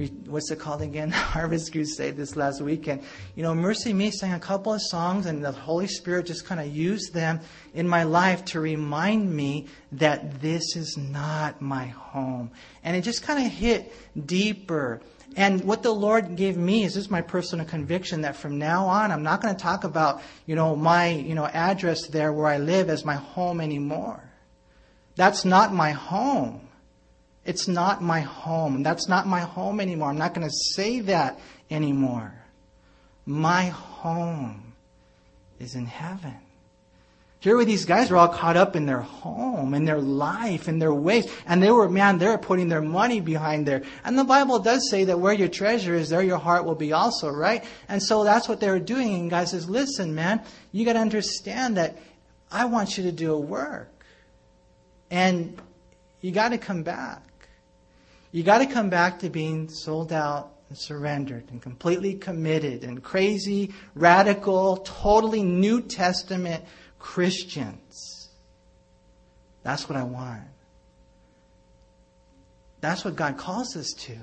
[0.09, 1.11] what's it called again?
[1.11, 3.03] Harvest Crusade this last weekend.
[3.35, 6.67] You know, MercyMe sang a couple of songs, and the Holy Spirit just kind of
[6.67, 7.41] used them
[7.75, 12.51] in my life to remind me that this is not my home.
[12.83, 13.93] And it just kind of hit
[14.27, 15.01] deeper.
[15.37, 19.13] And what the Lord gave me is just my personal conviction that from now on,
[19.13, 22.59] I'm not going to talk about, you know, my, you know, address there where I
[22.59, 24.23] live as my home anymore.
[25.15, 26.70] That's not my home.
[27.45, 28.83] It's not my home.
[28.83, 30.11] That's not my home anymore.
[30.11, 31.39] I'm not going to say that
[31.71, 32.35] anymore.
[33.27, 34.75] My home
[35.59, 36.37] is in heaven.
[37.41, 40.79] Here were these guys were all caught up in their home, in their life, in
[40.79, 41.27] their ways.
[41.47, 43.83] And they were, man, they were putting their money behind there.
[44.05, 46.93] And the Bible does say that where your treasure is, there your heart will be
[46.93, 47.65] also, right?
[47.89, 49.15] And so that's what they were doing.
[49.15, 51.97] And God says, listen, man, you got to understand that
[52.53, 53.89] I want you to do a work.
[55.11, 55.59] And
[56.21, 57.23] you got to come back.
[58.33, 63.03] You got to come back to being sold out and surrendered and completely committed and
[63.03, 66.65] crazy, radical, totally New Testament
[66.99, 68.29] Christians.
[69.63, 70.43] That's what I want.
[72.81, 74.17] That's what God calls us to.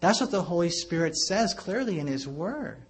[0.00, 2.82] That's what the Holy Spirit says clearly in His Word.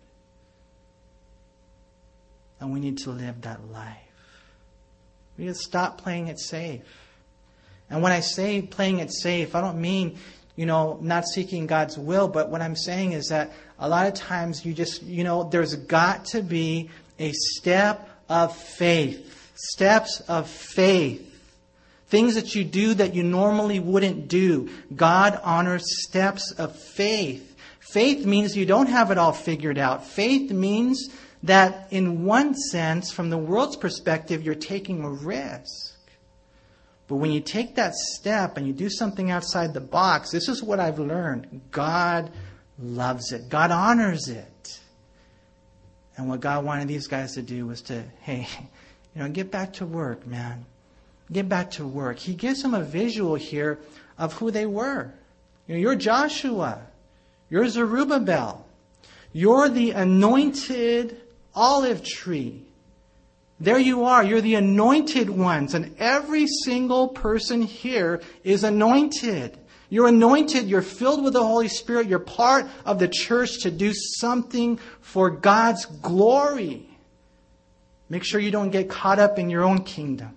[2.61, 3.98] And we need to live that life.
[5.37, 6.83] We need to stop playing it safe.
[7.90, 10.18] And when I say playing it safe, I don't mean,
[10.57, 14.14] you know, not seeking God's will, but what I'm saying is that a lot of
[14.14, 19.53] times you just, you know, there's got to be a step of faith.
[19.55, 21.31] Steps of faith.
[22.09, 24.70] Things that you do that you normally wouldn't do.
[24.94, 27.57] God honors steps of faith.
[27.81, 30.07] Faith means you don't have it all figured out.
[30.07, 31.09] Faith means
[31.44, 35.93] that, in one sense, from the world's perspective, you're taking a risk.
[37.07, 40.62] But when you take that step and you do something outside the box, this is
[40.62, 42.31] what I've learned God
[42.79, 44.81] loves it, God honors it.
[46.17, 48.47] And what God wanted these guys to do was to, hey,
[49.14, 50.64] you know, get back to work, man.
[51.33, 52.19] Get back to work.
[52.19, 53.81] He gives them a visual here
[54.19, 55.12] of who they were.
[55.67, 56.83] You know, you're Joshua.
[57.51, 58.64] You're Zerubbabel.
[59.33, 61.21] You're the anointed
[61.55, 62.63] olive tree.
[63.64, 64.22] There you are.
[64.22, 65.72] You're the anointed ones.
[65.72, 69.59] And every single person here is anointed.
[69.88, 70.66] You're anointed.
[70.68, 72.07] You're filled with the Holy Spirit.
[72.07, 76.87] You're part of the church to do something for God's glory.
[78.11, 80.37] Make sure you don't get caught up in your own kingdom.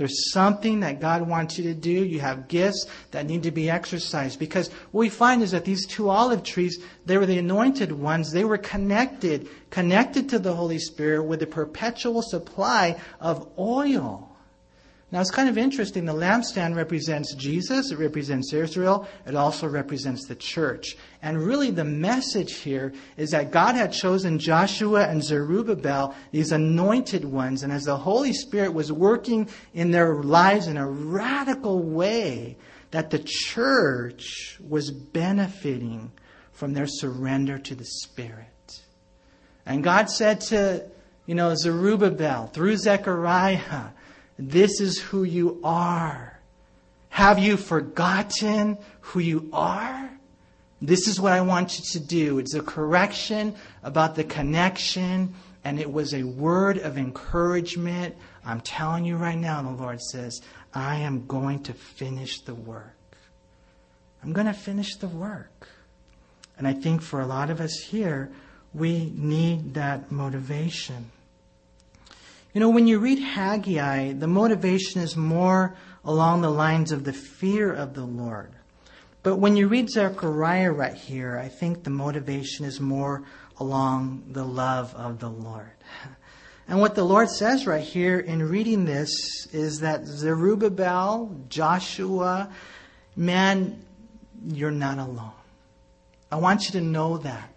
[0.00, 1.90] There's something that God wants you to do.
[1.90, 4.38] You have gifts that need to be exercised.
[4.38, 8.32] Because what we find is that these two olive trees, they were the anointed ones.
[8.32, 14.29] They were connected, connected to the Holy Spirit with a perpetual supply of oil.
[15.12, 16.04] Now it's kind of interesting.
[16.04, 20.96] The lampstand represents Jesus, it represents Israel, it also represents the church.
[21.20, 27.24] And really, the message here is that God had chosen Joshua and Zerubbabel, these anointed
[27.24, 32.56] ones, and as the Holy Spirit was working in their lives in a radical way,
[32.92, 36.12] that the church was benefiting
[36.52, 38.82] from their surrender to the Spirit.
[39.66, 40.86] And God said to,
[41.26, 43.90] you know, Zerubbabel through Zechariah,
[44.40, 46.40] this is who you are.
[47.10, 50.10] Have you forgotten who you are?
[50.80, 52.38] This is what I want you to do.
[52.38, 58.16] It's a correction about the connection, and it was a word of encouragement.
[58.44, 60.40] I'm telling you right now, the Lord says,
[60.72, 62.96] I am going to finish the work.
[64.22, 65.68] I'm going to finish the work.
[66.56, 68.30] And I think for a lot of us here,
[68.72, 71.10] we need that motivation.
[72.52, 77.12] You know, when you read Haggai, the motivation is more along the lines of the
[77.12, 78.52] fear of the Lord.
[79.22, 83.22] But when you read Zechariah right here, I think the motivation is more
[83.58, 85.70] along the love of the Lord.
[86.68, 89.10] And what the Lord says right here in reading this
[89.50, 92.48] is that Zerubbabel, Joshua,
[93.16, 93.84] man,
[94.46, 95.32] you're not alone.
[96.30, 97.50] I want you to know that.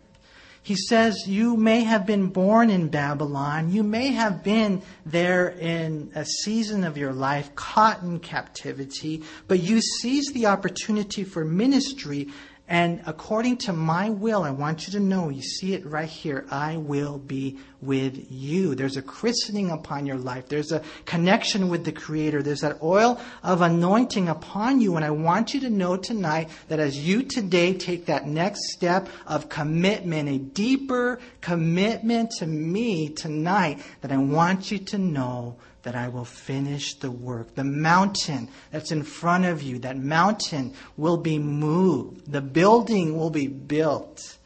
[0.64, 3.72] He says, You may have been born in Babylon.
[3.72, 9.60] You may have been there in a season of your life, caught in captivity, but
[9.60, 12.30] you seized the opportunity for ministry
[12.68, 16.46] and according to my will, I want you to know, you see it right here,
[16.50, 18.74] I will be with you.
[18.74, 20.48] There's a christening upon your life.
[20.48, 22.42] There's a connection with the Creator.
[22.42, 24.96] There's that oil of anointing upon you.
[24.96, 29.10] And I want you to know tonight that as you today take that next step
[29.28, 35.96] of commitment, a deeper commitment to me tonight, that I want you to know that
[35.96, 37.56] I will finish the work.
[37.56, 42.32] The mountain that's in front of you, that mountain will be moved.
[42.32, 44.38] The building will be built,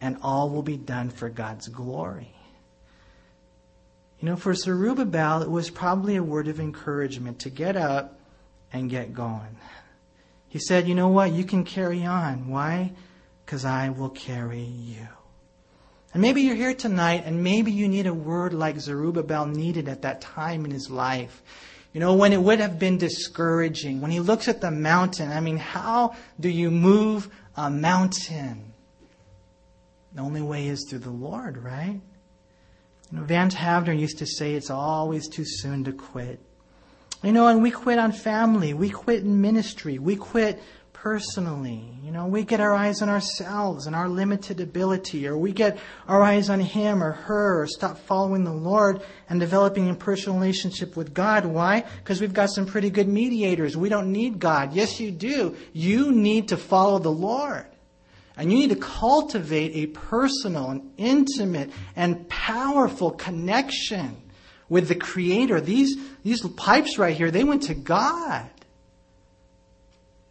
[0.00, 2.34] and all will be done for God's glory.
[4.20, 8.20] You know, for Zerubbabel, it was probably a word of encouragement to get up
[8.72, 9.56] and get going.
[10.48, 11.32] He said, You know what?
[11.32, 12.48] You can carry on.
[12.48, 12.92] Why?
[13.44, 15.08] Because I will carry you.
[16.12, 20.02] And maybe you're here tonight and maybe you need a word like Zerubbabel needed at
[20.02, 21.42] that time in his life.
[21.92, 25.40] You know, when it would have been discouraging, when he looks at the mountain, I
[25.40, 28.72] mean, how do you move a mountain?
[30.14, 32.00] The only way is through the Lord, right?
[33.10, 36.40] You know, Vance Havner used to say it's always too soon to quit.
[37.22, 40.60] You know, and we quit on family, we quit in ministry, we quit
[41.02, 41.82] personally.
[42.04, 45.76] You know, we get our eyes on ourselves and our limited ability, or we get
[46.06, 50.38] our eyes on him or her, or stop following the Lord and developing a personal
[50.38, 51.44] relationship with God.
[51.44, 51.84] Why?
[51.98, 53.76] Because we've got some pretty good mediators.
[53.76, 54.74] We don't need God.
[54.74, 55.56] Yes, you do.
[55.72, 57.66] You need to follow the Lord.
[58.36, 64.16] And you need to cultivate a personal and intimate and powerful connection
[64.68, 65.62] with the Creator.
[65.62, 68.48] These, these pipes right here, they went to God.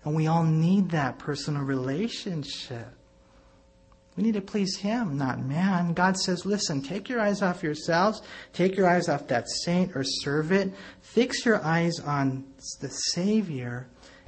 [0.04, 2.88] And we all need that personal relationship.
[4.18, 5.94] We need to please Him, not man.
[5.94, 8.22] God says, listen, take your eyes off yourselves,
[8.52, 12.44] take your eyes off that saint or servant, fix your eyes on
[12.82, 13.88] the Savior,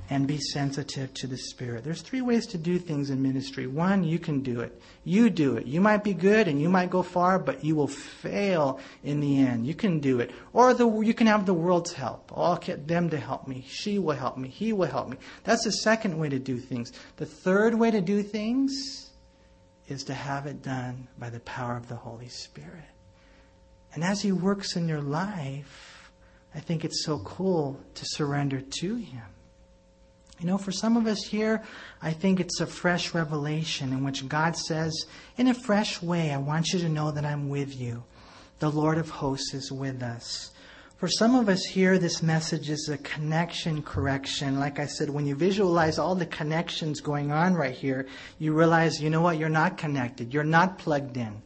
[0.09, 1.83] and be sensitive to the Spirit.
[1.83, 3.67] There's three ways to do things in ministry.
[3.67, 4.79] One, you can do it.
[5.03, 5.65] You do it.
[5.65, 9.39] You might be good and you might go far, but you will fail in the
[9.39, 9.65] end.
[9.65, 10.31] You can do it.
[10.51, 12.31] Or the, you can have the world's help.
[12.35, 13.63] I'll get them to help me.
[13.67, 14.49] She will help me.
[14.49, 15.17] He will help me.
[15.45, 16.91] That's the second way to do things.
[17.15, 19.11] The third way to do things
[19.87, 22.83] is to have it done by the power of the Holy Spirit.
[23.93, 26.11] And as He works in your life,
[26.55, 29.23] I think it's so cool to surrender to Him.
[30.43, 31.63] You know, for some of us here,
[32.01, 35.05] I think it's a fresh revelation in which God says,
[35.37, 38.03] in a fresh way, I want you to know that I'm with you.
[38.59, 40.51] The Lord of hosts is with us.
[40.97, 44.59] For some of us here, this message is a connection correction.
[44.59, 49.01] Like I said, when you visualize all the connections going on right here, you realize,
[49.01, 50.33] you know what, you're not connected.
[50.33, 51.41] You're not plugged in.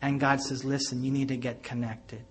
[0.00, 2.22] And God says, listen, you need to get connected.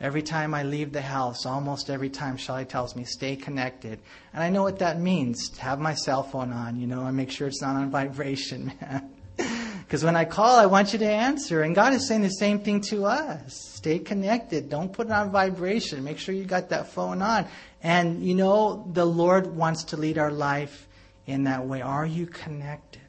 [0.00, 3.98] Every time I leave the house, almost every time, Shelly tells me, stay connected.
[4.32, 7.32] And I know what that means, have my cell phone on, you know, I make
[7.32, 9.10] sure it's not on vibration, man.
[9.88, 11.62] Because when I call, I want you to answer.
[11.62, 13.58] And God is saying the same thing to us.
[13.74, 14.68] Stay connected.
[14.68, 16.04] Don't put it on vibration.
[16.04, 17.46] Make sure you got that phone on.
[17.82, 20.86] And, you know, the Lord wants to lead our life
[21.24, 21.80] in that way.
[21.80, 23.00] Are you connected?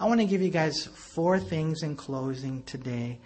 [0.00, 3.20] I want to give you guys four things in closing today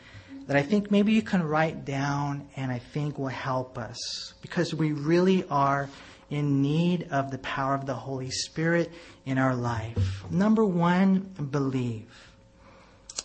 [0.49, 4.75] that I think maybe you can write down and I think will help us because
[4.75, 5.91] we really are
[6.31, 8.91] in need of the power of the Holy Spirit
[9.27, 10.25] in our life.
[10.31, 11.21] Number one,
[11.51, 12.11] believe.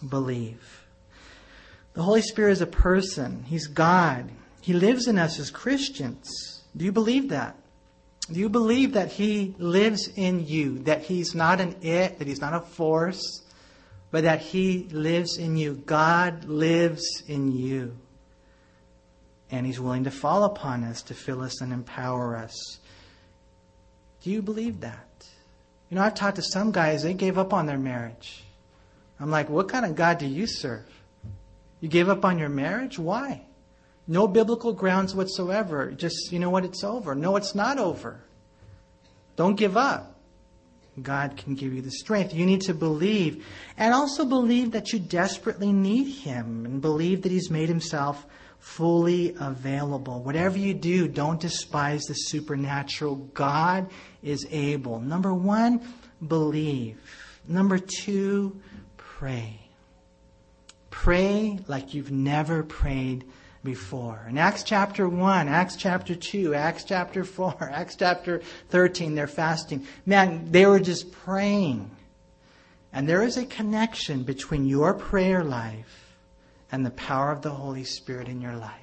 [0.08, 0.84] Believe.
[1.94, 3.44] The Holy Spirit is a person.
[3.48, 4.30] He's God.
[4.60, 6.64] He lives in us as Christians.
[6.76, 7.56] Do you believe that?
[8.30, 10.80] Do you believe that He lives in you?
[10.80, 13.43] That He's not an it, that He's not a force,
[14.14, 15.74] but that He lives in you.
[15.74, 17.98] God lives in you.
[19.50, 22.78] And He's willing to fall upon us to fill us and empower us.
[24.22, 25.28] Do you believe that?
[25.90, 28.44] You know, I've talked to some guys, they gave up on their marriage.
[29.20, 30.86] I'm like, what kind of God do you serve?
[31.82, 33.00] You gave up on your marriage?
[33.00, 33.42] Why?
[34.08, 35.90] No biblical grounds whatsoever.
[35.90, 37.16] Just, you know what, it's over.
[37.16, 38.20] No, it's not over.
[39.38, 40.13] Don't give up.
[41.02, 42.34] God can give you the strength.
[42.34, 43.46] You need to believe.
[43.78, 48.26] And also believe that you desperately need Him and believe that He's made Himself
[48.60, 50.22] fully available.
[50.22, 53.16] Whatever you do, don't despise the supernatural.
[53.16, 53.90] God
[54.22, 55.00] is able.
[55.00, 55.82] Number one,
[56.26, 56.98] believe.
[57.48, 58.62] Number two,
[58.96, 59.60] pray.
[60.92, 63.26] Pray like you've never prayed
[63.64, 64.26] before.
[64.30, 69.88] In Acts chapter 1, Acts chapter 2, Acts chapter 4, Acts chapter 13, they're fasting.
[70.06, 71.90] Man, they were just praying.
[72.92, 76.16] And there is a connection between your prayer life
[76.72, 78.80] and the power of the Holy Spirit in your life.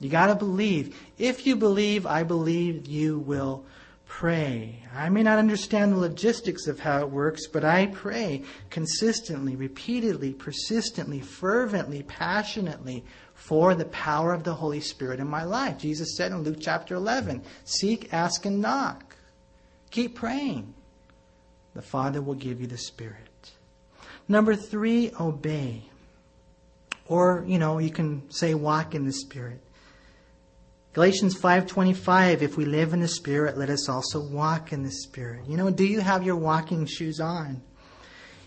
[0.00, 0.96] You got to believe.
[1.18, 3.64] If you believe, I believe you will
[4.06, 4.82] pray.
[4.94, 10.32] I may not understand the logistics of how it works, but I pray consistently, repeatedly,
[10.32, 13.04] persistently, fervently, passionately
[13.44, 15.76] for the power of the Holy Spirit in my life.
[15.76, 19.16] Jesus said in Luke chapter 11 Seek, ask, and knock.
[19.90, 20.72] Keep praying.
[21.74, 23.52] The Father will give you the Spirit.
[24.28, 25.82] Number three, obey.
[27.06, 29.60] Or, you know, you can say walk in the Spirit.
[30.94, 35.44] Galatians 5:25 if we live in the spirit let us also walk in the spirit.
[35.48, 37.62] You know, do you have your walking shoes on?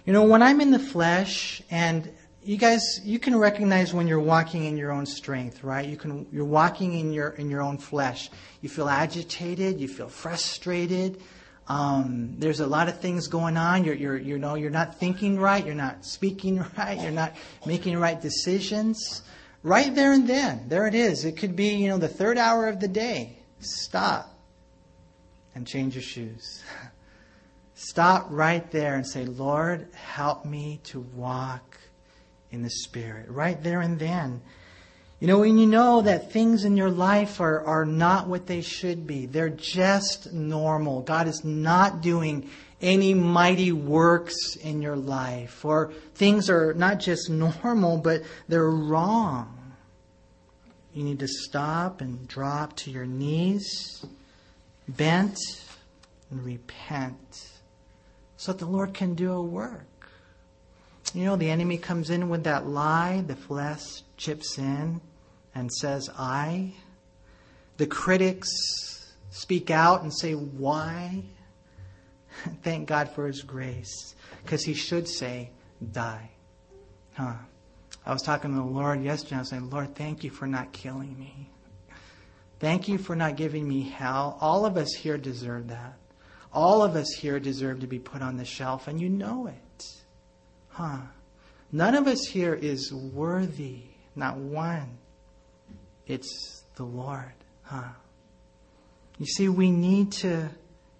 [0.06, 2.10] You know, when I'm in the flesh and
[2.48, 5.86] you guys, you can recognize when you're walking in your own strength, right?
[5.86, 8.30] You can, you're walking in your in your own flesh.
[8.62, 11.22] You feel agitated, you feel frustrated.
[11.68, 13.84] Um, there's a lot of things going on.
[13.84, 15.66] You're, you're, you know, you're not thinking right.
[15.66, 16.98] You're not speaking right.
[17.02, 17.36] You're not
[17.66, 19.24] making right decisions.
[19.62, 21.26] Right there and then, there it is.
[21.26, 23.40] It could be, you know, the third hour of the day.
[23.60, 24.34] Stop
[25.54, 26.64] and change your shoes.
[27.74, 31.67] Stop right there and say, Lord, help me to walk
[32.52, 34.42] in the Spirit, right there and then.
[35.20, 38.62] You know, when you know that things in your life are, are not what they
[38.62, 41.02] should be, they're just normal.
[41.02, 42.50] God is not doing
[42.82, 49.54] any mighty works in your life, or things are not just normal, but they're wrong.
[50.94, 54.06] You need to stop and drop to your knees,
[54.88, 55.38] bent,
[56.30, 57.50] and repent,
[58.36, 59.97] so that the Lord can do a work.
[61.14, 65.02] You know, the enemy comes in with that lie, the flesh chips in
[65.56, 66.74] and says, I.
[67.78, 68.50] The critics
[69.30, 71.24] speak out and say, Why?
[72.64, 75.52] Thank God for His grace, because He should say,
[75.92, 76.30] Die.
[77.14, 77.34] Huh.
[78.06, 79.36] I was talking to the Lord yesterday.
[79.36, 81.50] I was saying, Lord, thank you for not killing me.
[82.60, 84.38] Thank you for not giving me hell.
[84.40, 85.98] All of us here deserve that.
[86.54, 89.97] All of us here deserve to be put on the shelf, and you know it.
[90.78, 91.00] Huh.
[91.72, 93.82] None of us here is worthy,
[94.16, 95.00] not one.
[96.06, 97.34] It's the Lord.
[97.64, 97.90] Huh.
[99.18, 100.48] You see, we need to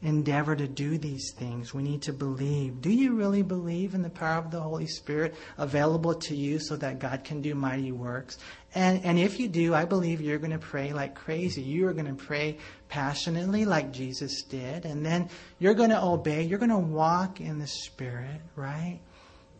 [0.02, 1.76] endeavor to do these things.
[1.76, 2.82] We need to believe.
[2.82, 6.76] Do you really believe in the power of the Holy Spirit available to you so
[6.78, 8.40] that God can do mighty works?
[8.74, 11.62] And, and if you do, I believe you're going to pray like crazy.
[11.62, 12.58] You are going to pray
[12.90, 14.86] passionately like Jesus did.
[14.86, 16.42] And then you're going to obey.
[16.42, 19.02] You're going to walk in the Spirit, right?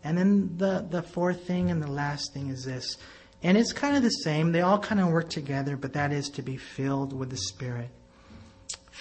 [0.04, 2.98] And then the, the fourth thing and the last thing is this.
[3.44, 4.52] And it's kind of the same.
[4.52, 7.90] They all kind of work together, but that is to be filled with the Spirit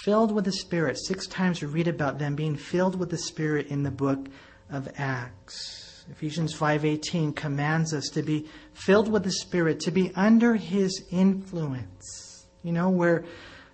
[0.07, 0.99] filled with the Spirit.
[0.99, 4.29] Six times we read about them being filled with the Spirit in the book
[4.71, 6.05] of Acts.
[6.11, 12.47] Ephesians 5:18 commands us to be filled with the Spirit, to be under His influence.
[12.63, 13.25] You know, we're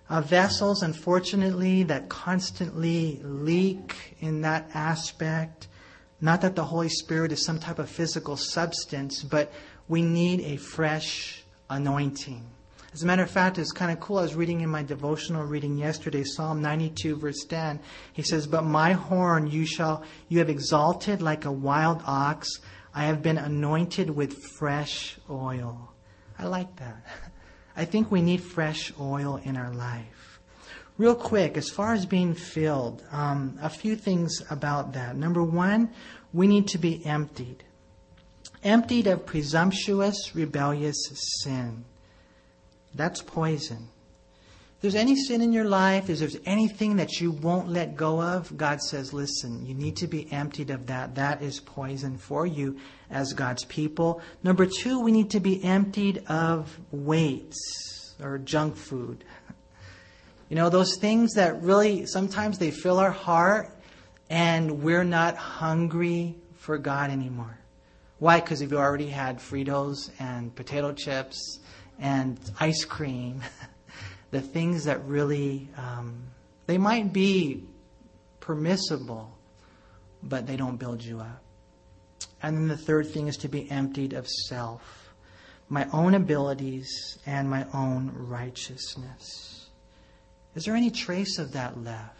[0.09, 5.67] uh, vessels, unfortunately, that constantly leak in that aspect.
[6.23, 9.51] Not that the Holy Spirit is some type of physical substance, but
[9.89, 12.45] we need a fresh anointing.
[12.93, 14.19] As a matter of fact, it's kind of cool.
[14.19, 17.77] I was reading in my devotional reading yesterday, Psalm 92, verse 10.
[18.13, 22.47] He says, But my horn you shall, you have exalted like a wild ox.
[22.95, 25.91] I have been anointed with fresh oil.
[26.39, 27.05] I like that.
[27.75, 30.22] I think we need fresh oil in our life.
[30.97, 35.15] Real quick, as far as being filled, um, a few things about that.
[35.15, 35.89] Number one,
[36.31, 37.63] we need to be emptied.
[38.63, 40.97] Emptied of presumptuous, rebellious
[41.41, 41.83] sin.
[42.93, 43.89] That's poison.
[44.75, 48.21] If there's any sin in your life, if there's anything that you won't let go
[48.21, 51.15] of, God says, listen, you need to be emptied of that.
[51.15, 52.77] That is poison for you
[53.09, 54.21] as God's people.
[54.43, 59.23] Number two, we need to be emptied of weights or junk food.
[60.49, 63.75] You know, those things that really sometimes they fill our heart
[64.29, 67.57] and we're not hungry for God anymore.
[68.19, 68.39] Why?
[68.39, 71.59] Because we've already had Fritos and potato chips
[71.99, 73.41] and ice cream,
[74.31, 76.23] the things that really, um,
[76.65, 77.63] they might be
[78.39, 79.37] permissible,
[80.21, 81.41] but they don't build you up.
[82.41, 85.13] And then the third thing is to be emptied of self,
[85.69, 89.52] my own abilities and my own righteousness.
[90.55, 92.19] Is there any trace of that left?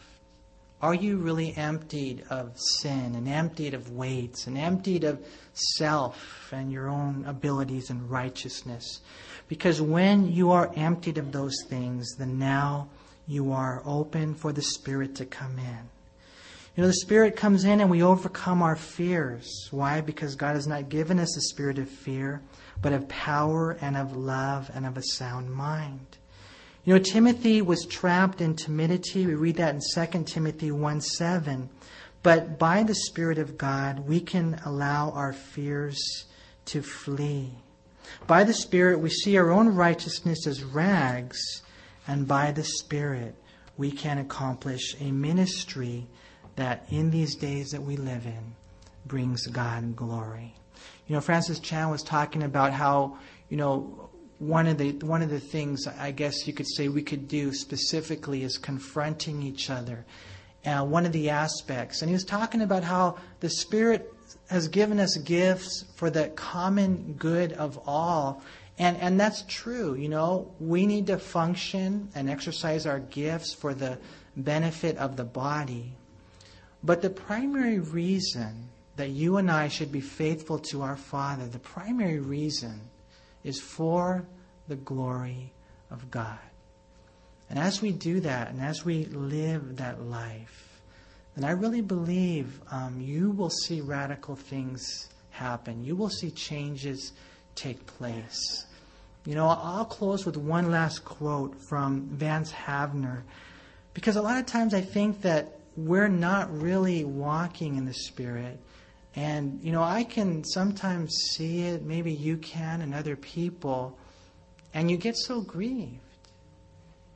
[0.82, 6.74] Are you really emptied of sin and emptied of weights and emptied of self and
[6.74, 9.00] your own abilities and righteousness?
[9.48, 12.90] Because when you are emptied of those things, then now
[13.28, 15.90] you are open for the Spirit to come in.
[16.76, 19.70] You know, the Spirit comes in and we overcome our fears.
[19.72, 20.02] Why?
[20.02, 22.42] Because God has not given us a spirit of fear,
[22.82, 26.18] but of power and of love and of a sound mind.
[26.86, 29.26] You know, Timothy was trapped in timidity.
[29.26, 31.70] We read that in 2 Timothy 1 7.
[32.24, 36.26] But by the Spirit of God, we can allow our fears
[36.66, 37.52] to flee.
[38.28, 41.62] By the Spirit, we see our own righteousness as rags,
[42.08, 43.36] and by the Spirit,
[43.78, 46.08] we can accomplish a ministry
[46.56, 48.56] that in these days that we live in
[49.06, 50.54] brings God glory.
[51.08, 53.18] You know, Francis Chan was talking about how,
[53.50, 54.03] you know,
[54.48, 57.54] one of the one of the things I guess you could say we could do
[57.54, 60.06] specifically is confronting each other.
[60.66, 64.14] Uh, one of the aspects, and he was talking about how the Spirit
[64.50, 68.42] has given us gifts for the common good of all.
[68.80, 69.94] And, and that's true.
[69.96, 74.00] You know, we need to function and exercise our gifts for the
[74.36, 75.94] benefit of the body.
[76.84, 81.60] But the primary reason that you and I should be faithful to our Father, the
[81.60, 82.82] primary reason
[83.44, 84.26] is for
[84.68, 85.54] the glory
[85.92, 86.40] of God.
[87.50, 90.82] And as we do that, and as we live that life,
[91.36, 95.84] and I really believe um, you will see radical things happen.
[95.84, 97.12] You will see changes
[97.56, 98.66] take place.
[99.26, 103.24] You know, I'll close with one last quote from Vance Havner,
[103.94, 108.60] because a lot of times I think that we're not really walking in the Spirit.
[109.16, 113.98] And, you know, I can sometimes see it, maybe you can, and other people,
[114.74, 116.00] and you get so grieved.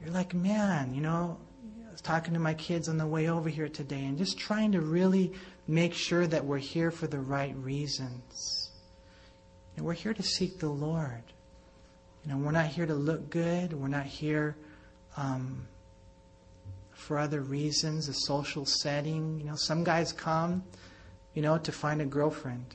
[0.02, 1.40] You're like, man, you know,
[1.88, 4.74] I was talking to my kids on the way over here today and just trying
[4.74, 5.34] to really
[5.68, 8.72] make sure that we're here for the right reasons.
[9.76, 11.24] And we're here to seek the Lord.
[12.24, 13.74] You know, we're not here to look good.
[13.74, 14.56] We're not here
[15.16, 15.68] um,
[16.92, 19.40] for other reasons, a social setting.
[19.40, 20.64] You know, some guys come,
[21.38, 22.66] you know, to find a girlfriend.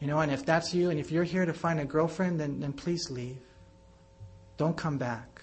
[0.00, 2.60] You know, and if that's you, and if you're here to find a girlfriend, then,
[2.60, 3.42] then please leave.
[4.56, 5.42] Don't come back.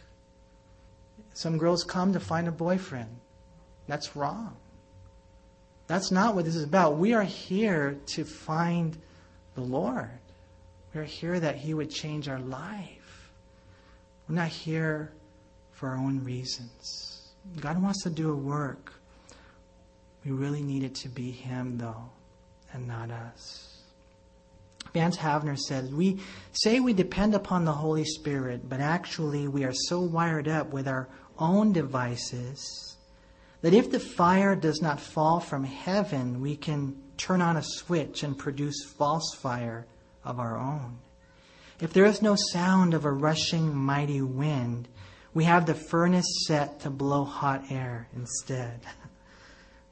[1.35, 3.15] Some girls come to find a boyfriend.
[3.85, 4.57] That's wrong.
[5.85, 6.97] That's not what this is about.
[6.97, 8.97] We are here to find
[9.53, 10.09] the Lord.
[10.95, 13.29] We are here that He would change our life.
[14.27, 15.11] We're not here
[15.73, 17.29] for our own reasons.
[17.59, 18.93] God wants to do a work.
[20.25, 22.09] We really need it to be Him, though,
[22.73, 23.71] and not us.
[24.93, 26.19] Vance Havner says, We
[26.51, 30.87] say we depend upon the Holy Spirit, but actually we are so wired up with
[30.87, 31.07] our
[31.37, 32.97] own devices
[33.61, 38.23] that if the fire does not fall from heaven, we can turn on a switch
[38.23, 39.85] and produce false fire
[40.23, 40.97] of our own.
[41.79, 44.87] If there is no sound of a rushing mighty wind,
[45.33, 48.81] we have the furnace set to blow hot air instead.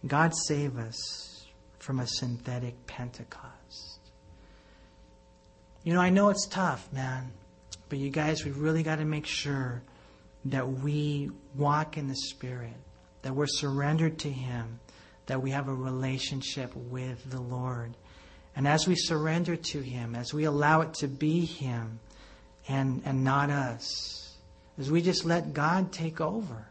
[0.05, 1.45] God save us
[1.79, 3.99] from a synthetic Pentecost.
[5.83, 7.31] You know, I know it's tough, man,
[7.89, 9.81] but you guys, we really got to make sure
[10.45, 12.75] that we walk in the Spirit,
[13.23, 14.79] that we're surrendered to Him,
[15.25, 17.95] that we have a relationship with the Lord.
[18.55, 21.99] And as we surrender to Him, as we allow it to be Him
[22.67, 24.37] and, and not us,
[24.77, 26.68] as we just let God take over,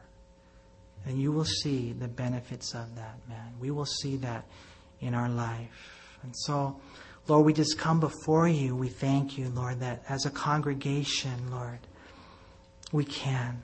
[1.06, 3.52] and you will see the benefits of that, man.
[3.60, 4.44] We will see that
[5.00, 6.18] in our life.
[6.22, 6.80] And so,
[7.26, 8.74] Lord, we just come before you.
[8.74, 11.78] We thank you, Lord, that as a congregation, Lord,
[12.92, 13.62] we can.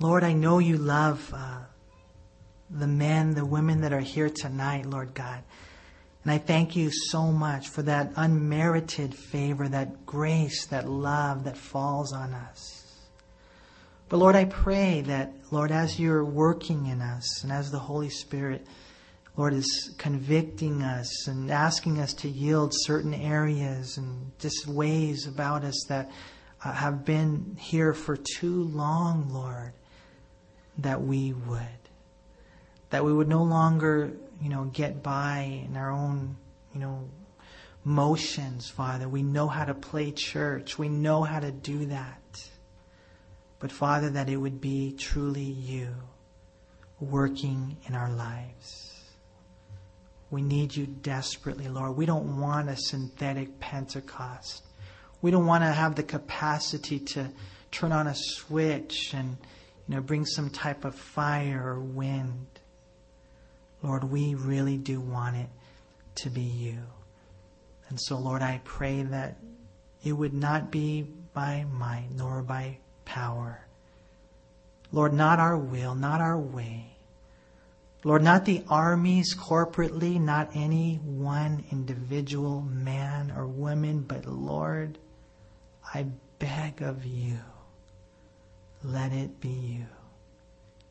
[0.00, 1.60] Lord, I know you love uh,
[2.70, 5.42] the men, the women that are here tonight, Lord God.
[6.22, 11.56] And I thank you so much for that unmerited favor, that grace, that love that
[11.56, 12.75] falls on us.
[14.08, 18.08] But Lord, I pray that, Lord, as you're working in us and as the Holy
[18.08, 18.64] Spirit,
[19.36, 25.64] Lord, is convicting us and asking us to yield certain areas and just ways about
[25.64, 26.10] us that
[26.64, 29.72] uh, have been here for too long, Lord,
[30.78, 31.60] that we would.
[32.90, 36.36] That we would no longer, you know, get by in our own,
[36.72, 37.08] you know,
[37.84, 39.08] motions, Father.
[39.08, 40.78] We know how to play church.
[40.78, 42.20] We know how to do that.
[43.58, 45.94] But Father, that it would be truly you
[47.00, 48.92] working in our lives.
[50.30, 51.96] We need you desperately, Lord.
[51.96, 54.64] We don't want a synthetic Pentecost.
[55.22, 57.30] We don't want to have the capacity to
[57.70, 59.36] turn on a switch and
[59.88, 62.46] you know bring some type of fire or wind.
[63.82, 65.48] Lord, we really do want it
[66.16, 66.78] to be you.
[67.88, 69.36] And so, Lord, I pray that
[70.02, 71.02] it would not be
[71.34, 73.66] by might nor by power.
[74.92, 76.90] Lord, not our will, not our way.
[78.04, 84.98] Lord, not the armies corporately, not any one individual man or woman, but Lord,
[85.94, 86.06] I
[86.38, 87.38] beg of you,
[88.84, 89.86] let it be you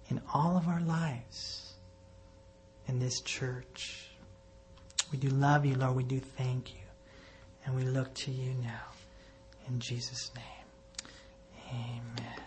[0.09, 1.73] in all of our lives
[2.87, 4.09] in this church.
[5.11, 5.95] We do love you, Lord.
[5.95, 6.79] We do thank you.
[7.65, 8.83] And we look to you now.
[9.67, 10.45] In Jesus' name,
[11.71, 12.44] amen.